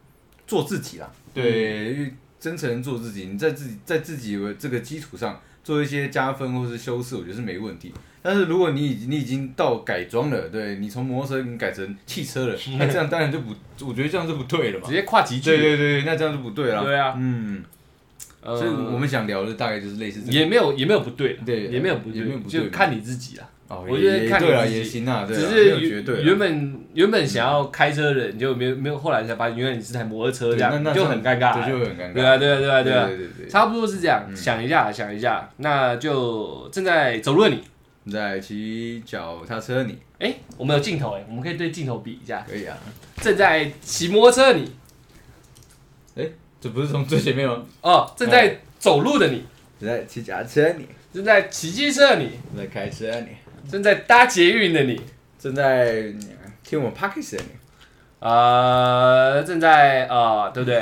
[0.47, 1.11] 做自己啦。
[1.31, 7.93] 对，因为真诚做自己，你在自己在自己的这个基础上做一些加分或是修饰，我觉得是没问题。
[8.21, 13.53] 但是如果你已经你已经到改装了，对你从摩托车你改成汽车了， 那这样当然就不，
[13.87, 14.91] 我觉得这样是不对的嘛直。
[14.93, 16.83] 接跨级距，对对对，那这样就不对了。
[16.83, 17.63] 对啊嗯，
[18.41, 20.31] 呃所以我们想聊的大概就是类似这个。
[20.33, 23.47] 也没有也没有不对，对也没有不也没有不对就看你自己啦。
[23.69, 32.13] 哦，我觉得看你也对了，自己也行啊，对只是绝对啦原本原本想要开车的人，就没有没有，后来才发现原来你是台摩托车这样，就很尴尬对，就很尴尬。
[32.13, 33.47] 对啊对啊对啊对啊，对对对。
[33.47, 34.25] 差不多是这样。
[34.35, 37.61] 想一下想一下，那就正在走路的，你
[38.09, 39.97] 在骑脚踏车，你。
[40.19, 42.45] 哎，我们有镜头哎，我们可以对镜头比一下。
[42.49, 42.77] 可以啊？
[43.21, 44.71] 正在骑摩托车你。
[46.15, 46.25] 哎，
[46.59, 47.63] 这不是从最前面吗？
[47.81, 49.45] 哦，正在走路的你，
[49.79, 50.87] 正在骑脚踏车，你。
[51.11, 53.29] 正在骑机车你，正在开车，你。
[53.69, 54.99] 正在搭捷运的你，
[55.39, 56.03] 正在
[56.63, 57.49] 听我们 p o d c a s 的你，
[58.19, 60.79] 呃，正在啊、对不对？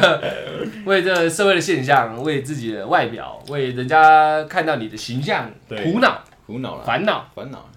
[0.84, 5.82] 为这社会的现象，为自己的外表，为人家看到你的形象对。
[5.82, 7.28] 苦恼、苦恼了，烦恼。
[7.34, 7.68] 烦恼，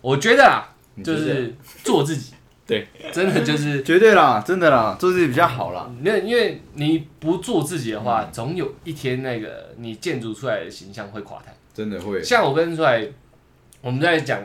[0.00, 2.32] 我觉得啊，就是做自己，
[2.66, 5.90] 对，真的就是 绝对啦，真的啦，做自己比较好啦。
[6.00, 11.54] 那因为你不做自己的话，总有一天那个你建筑出来的形象会垮台。
[11.74, 12.22] 真的会。
[12.22, 13.06] 像我跟出来，
[13.80, 14.40] 我们在讲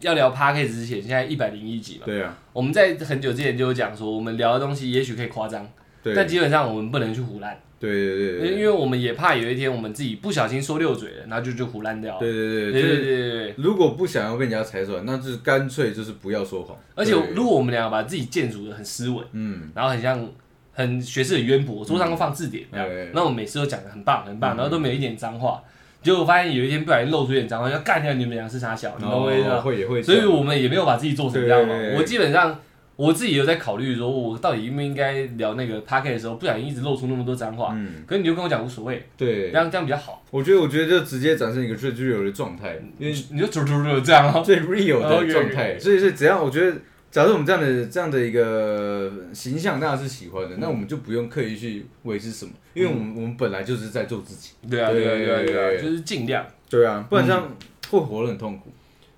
[0.00, 5.66] 要聊 p a r k 之前，现在一百零一集嘛，对啊，我们在很久之前就有讲说，我们聊的东西也许可以夸张，
[6.02, 12.18] 对，但基本上我们不能去胡乱，对对对对，因为我们也怕有一天我们自己不小心说溜嘴了，然后就就胡乱掉。
[12.18, 12.72] 对对对对。
[12.72, 13.54] 对就是对对对。
[13.58, 16.76] 如果不想要被人家猜出来，那就是干脆就是不要说谎。
[16.94, 17.30] 而且对。
[17.34, 20.28] 如果我们两个把自己建筑的很斯文，嗯，然后很像
[20.72, 25.62] 很学识很渊博，桌上都放字典这样对，那我们每次都讲的很棒很棒，嗯然后都没有一点脏话，
[26.02, 29.60] 结果发现有一天不小心露出一点脏话，要干掉你们俩是傻小，你懂我意思哦吗？
[29.60, 31.74] 会也会这所以，我们也没有把自己做成这样嘛。
[31.96, 32.58] 我基本上
[32.96, 37.72] 我自己有在考虑说，我到底应不应该聊那个 p a r k 的时候，不小心一直露出那么多脏话。
[37.74, 40.22] 嗯，可是你就跟我讲无所谓，对这，样这样比较好。
[40.30, 44.42] 我觉得我觉得就直接展现一个最 real 的状态，因为你就突突突这样哦。
[44.44, 46.76] 最 real 哦的状态，所以是只要我觉得，
[47.10, 54.50] 假如我们这样的这样的一个形象大家是喜欢的，那我们就不用刻意去维持什么，因为我们我们本来就是在做自己。
[54.70, 56.46] 对啊，对啊，对啊，对啊，就是尽量。
[56.68, 57.48] 对啊，不然这样
[57.90, 58.70] 会活得很痛苦。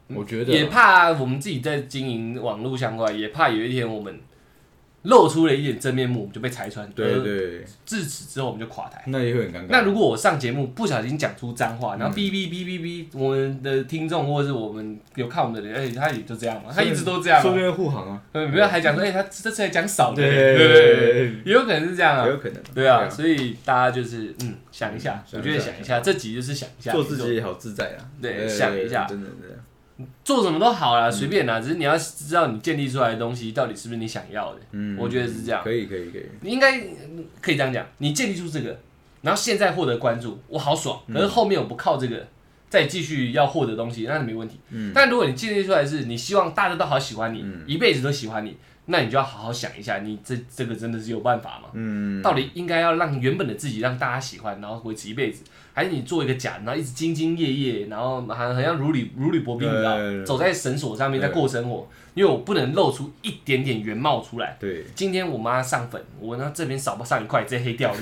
[0.09, 4.21] 我觉得也怕我们自己在经营网络相关，也怕有一天我们
[5.03, 6.91] 露出了一点真面目，我们就被拆穿。
[6.93, 9.03] 对对对，自此之后我们就垮台。
[9.07, 9.67] 那也会很尴尬。
[9.69, 17.43] 那如果我上节目不小心讲出脏话，然后嗯哔哔哔哔哔，我们的听众或者是我们有看我们的人，哎，他也就这样嘛，他一直都这样嘛。
[17.43, 22.25] 说不定会护航啊，对，不要还讲说，哎，他这次还讲少的，对对对对对，也有可能是这样啊。
[22.25, 22.63] 也有可能。
[22.75, 28.09] 对啊，所以大家就是嗯想一下，嗯我觉得想一下，这集就是想一下，做自己也好自在啊。
[28.23, 29.59] 对想一下真的真的。
[30.25, 34.61] 做什么都好啦，随便啦，只是你要知道你建立出来的东西到底是不是你想要的。
[34.73, 36.27] 嗯我觉得是这样可以可以可以。
[36.41, 38.77] 你应该嗯可以这样讲，你建立出这个，
[39.23, 41.01] 然后现在获得关注，我好爽。
[41.13, 42.27] 可是后面我不靠这个
[42.69, 44.59] 再继续要获得东西，那没问题。
[44.71, 51.69] 嗯但如果你建立出来是你希望大家都好喜欢你，嗯一辈子都喜欢你，那你就要好好想一下，你这这个真的是有办法吗？
[51.73, 55.43] 嗯，到底应该要让原本的自己让大家喜欢，然后维持一辈子，
[55.73, 64.57] 还是你做一个假的，然后一直兢兢业业，然后好像好像如履如履薄冰，你知道，走在绳索上面在过生活，因为我不能露出一点点原貌出来。
[64.61, 67.99] 对今天我妈上粉，我呢这边少不上一块，直接黑掉了，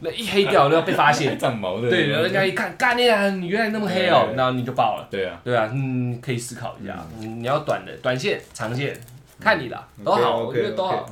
[0.00, 1.36] 那一黑掉都要被发现。
[1.38, 1.90] 长毛的。
[1.90, 5.06] 对，人家一看，干你啊，你原来那么黑哦，对然后你就爆了。
[5.10, 8.98] 对啊，对啊，嗯，可以思考一下，嗯，你要短的、短线、长线，
[9.40, 11.06] 看你了，都好，我觉得都好。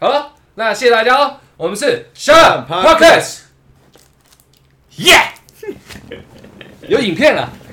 [0.00, 3.40] 好了，那谢谢大家哦，我们是 Shut Podcast，
[4.96, 5.32] 耶，
[6.88, 7.52] 有影片了。